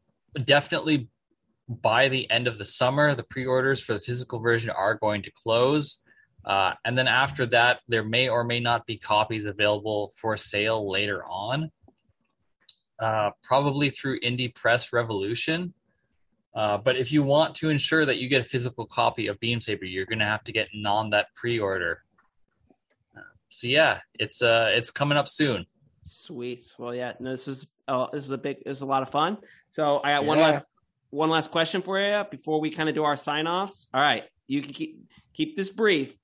[0.45, 1.09] definitely
[1.69, 5.31] by the end of the summer, the pre-orders for the physical version are going to
[5.31, 6.03] close.
[6.45, 10.91] Uh, and then after that, there may or may not be copies available for sale
[10.91, 11.71] later on,
[12.99, 15.73] uh, probably through Indie Press Revolution.
[16.55, 19.61] Uh, but if you want to ensure that you get a physical copy of Beam
[19.61, 22.03] Saber, you're going to have to get on that pre-order.
[23.51, 25.67] So yeah, it's uh, it's coming up soon.
[26.03, 26.65] Sweet.
[26.79, 29.11] Well, yeah, no, this is uh, this is a big, this is a lot of
[29.11, 29.39] fun.
[29.71, 30.29] So I got yeah.
[30.29, 30.63] one last
[31.11, 33.89] one last question for you before we kind of do our sign offs.
[33.93, 36.15] All right, you can keep keep this brief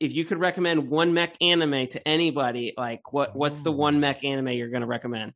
[0.00, 4.24] if you could recommend one mech anime to anybody, like what what's the one mech
[4.24, 5.34] anime you're going to recommend?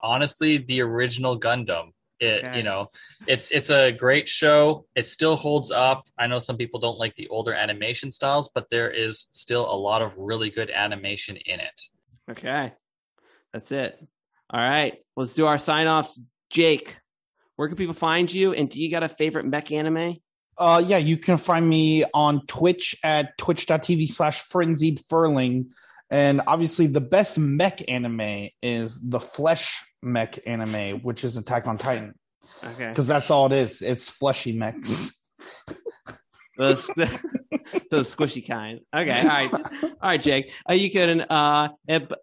[0.00, 1.90] Honestly, the original Gundam.
[2.20, 2.58] It, okay.
[2.58, 2.88] you know,
[3.26, 4.86] it's it's a great show.
[4.94, 6.06] It still holds up.
[6.18, 9.74] I know some people don't like the older animation styles, but there is still a
[9.74, 11.82] lot of really good animation in it.
[12.30, 12.74] Okay.
[13.52, 13.98] That's it.
[14.50, 14.98] All right.
[15.16, 16.20] Let's do our sign offs.
[16.50, 16.98] Jake,
[17.56, 18.52] where can people find you?
[18.52, 20.18] And do you got a favorite mech anime?
[20.58, 25.70] Uh, yeah, you can find me on Twitch at twitch.tv slash frenzied furling.
[26.10, 31.78] And obviously, the best mech anime is the flesh mech anime, which is Attack on
[31.78, 32.14] Titan.
[32.64, 32.88] Okay.
[32.88, 33.80] Because that's all it is.
[33.82, 35.12] It's fleshy mechs.
[36.56, 37.20] the,
[37.90, 38.80] those squishy kind.
[38.94, 39.20] Okay.
[39.20, 39.52] All right.
[39.52, 40.52] All right, Jake.
[40.68, 41.68] Uh, you can, uh,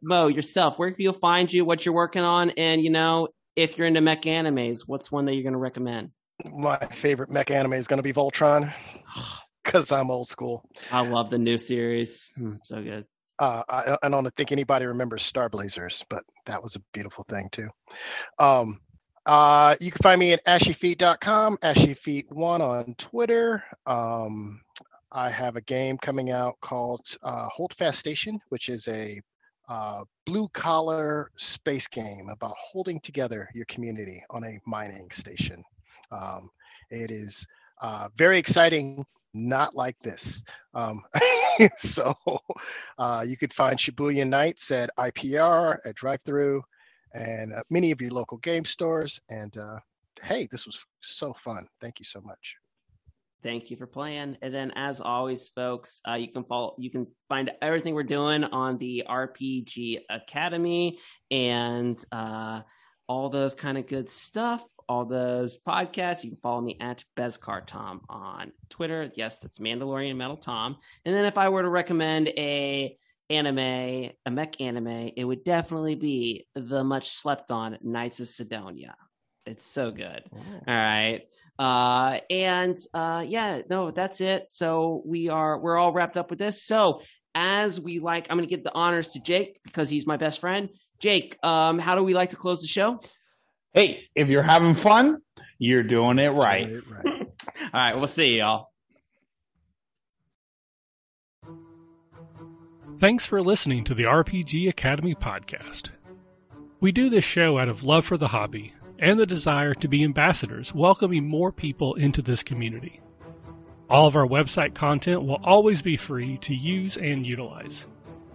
[0.01, 2.51] Moe, yourself, where can people find you, what you're working on?
[2.51, 6.11] And, you know, if you're into mech animes, what's one that you're going to recommend?
[6.53, 8.71] my favorite mech anime is going to be Voltron.
[9.63, 10.63] because I'm old school.
[10.91, 12.31] I love the new series.
[12.35, 13.05] Hmm, so good.
[13.39, 17.49] Uh, I, I don't think anybody remembers Star Blazers, but that was a beautiful thing
[17.51, 17.69] too.
[18.39, 18.79] Um,
[19.27, 23.63] uh, you can find me at ashyfeet.com, ashyfeet1 on Twitter.
[23.85, 24.61] Um,
[25.11, 29.21] I have a game coming out called uh, Holdfast Station, which is a
[29.69, 35.63] uh, blue collar space game about holding together your community on a mining station.
[36.11, 36.49] Um,
[36.89, 37.45] it is
[37.81, 39.05] uh, very exciting,
[39.37, 40.43] not like this.
[40.73, 41.03] Um,
[41.77, 42.15] so
[42.97, 46.61] uh, you could find Shibuya Nights at IPR, at DriveThru,
[47.13, 49.19] and uh, many of your local game stores.
[49.29, 49.79] And uh,
[50.23, 51.67] hey, this was so fun.
[51.81, 52.55] Thank you so much.
[53.43, 54.37] Thank you for playing.
[54.41, 58.43] And then, as always, folks, uh, you can follow, you can find everything we're doing
[58.43, 62.61] on the RPG Academy and uh,
[63.07, 64.65] all those kind of good stuff.
[64.89, 66.23] All those podcasts.
[66.23, 69.09] You can follow me at Beskar Tom on Twitter.
[69.15, 70.77] Yes, that's Mandalorian Metal Tom.
[71.05, 72.97] And then, if I were to recommend a
[73.29, 73.57] anime,
[74.25, 78.95] a mech anime, it would definitely be the much slept on Knights of Sidonia.
[79.45, 80.23] It's so good.
[80.33, 80.39] Oh.
[80.67, 81.21] All right.
[81.59, 84.45] Uh, and uh, yeah, no, that's it.
[84.49, 86.63] So we are we're all wrapped up with this.
[86.63, 87.01] So
[87.33, 90.39] as we like, I'm going to give the honors to Jake because he's my best
[90.39, 90.69] friend.
[90.99, 92.99] Jake, um, how do we like to close the show?
[93.77, 95.21] Hey, if you're having fun,
[95.59, 96.67] you're doing it right.
[96.67, 97.27] Doing it right.
[97.61, 98.71] all right, we'll see y'all.
[102.97, 105.89] Thanks for listening to the RPG Academy podcast.
[106.79, 110.03] We do this show out of love for the hobby and the desire to be
[110.03, 112.99] ambassadors, welcoming more people into this community.
[113.91, 117.85] All of our website content will always be free to use and utilize.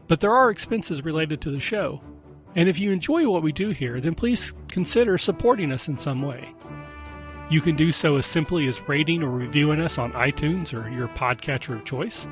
[0.07, 2.01] But there are expenses related to the show,
[2.55, 6.23] and if you enjoy what we do here, then please consider supporting us in some
[6.23, 6.55] way.
[7.51, 11.09] You can do so as simply as rating or reviewing us on iTunes or your
[11.09, 12.27] podcatcher of choice.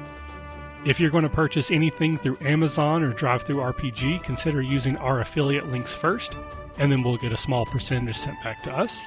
[0.85, 5.95] If you're going to purchase anything through Amazon or DriveThruRPG, consider using our affiliate links
[5.95, 6.37] first
[6.79, 8.99] and then we'll get a small percentage sent back to us.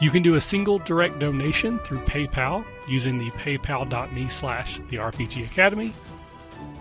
[0.00, 5.44] You can do a single direct donation through PayPal using the paypal.me slash the RPG
[5.44, 5.92] Academy,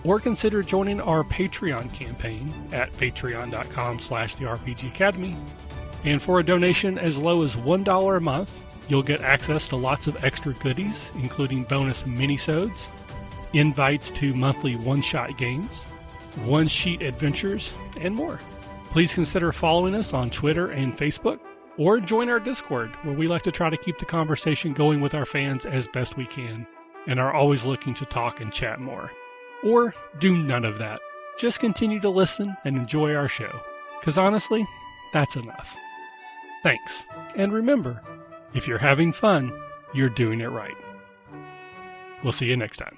[0.03, 5.35] or consider joining our Patreon campaign at patreon.com slash the RPG Academy.
[6.03, 10.07] And for a donation as low as $1 a month, you'll get access to lots
[10.07, 12.87] of extra goodies, including bonus minisodes,
[13.53, 15.83] invites to monthly one-shot games,
[16.45, 18.39] one-sheet adventures, and more.
[18.91, 21.39] Please consider following us on Twitter and Facebook,
[21.77, 25.13] or join our Discord, where we like to try to keep the conversation going with
[25.13, 26.65] our fans as best we can,
[27.07, 29.11] and are always looking to talk and chat more.
[29.63, 31.01] Or do none of that.
[31.37, 33.59] Just continue to listen and enjoy our show,
[33.99, 34.65] because honestly,
[35.13, 35.75] that's enough.
[36.63, 37.05] Thanks,
[37.35, 38.01] and remember,
[38.53, 39.51] if you're having fun,
[39.93, 40.75] you're doing it right.
[42.23, 42.97] We'll see you next time.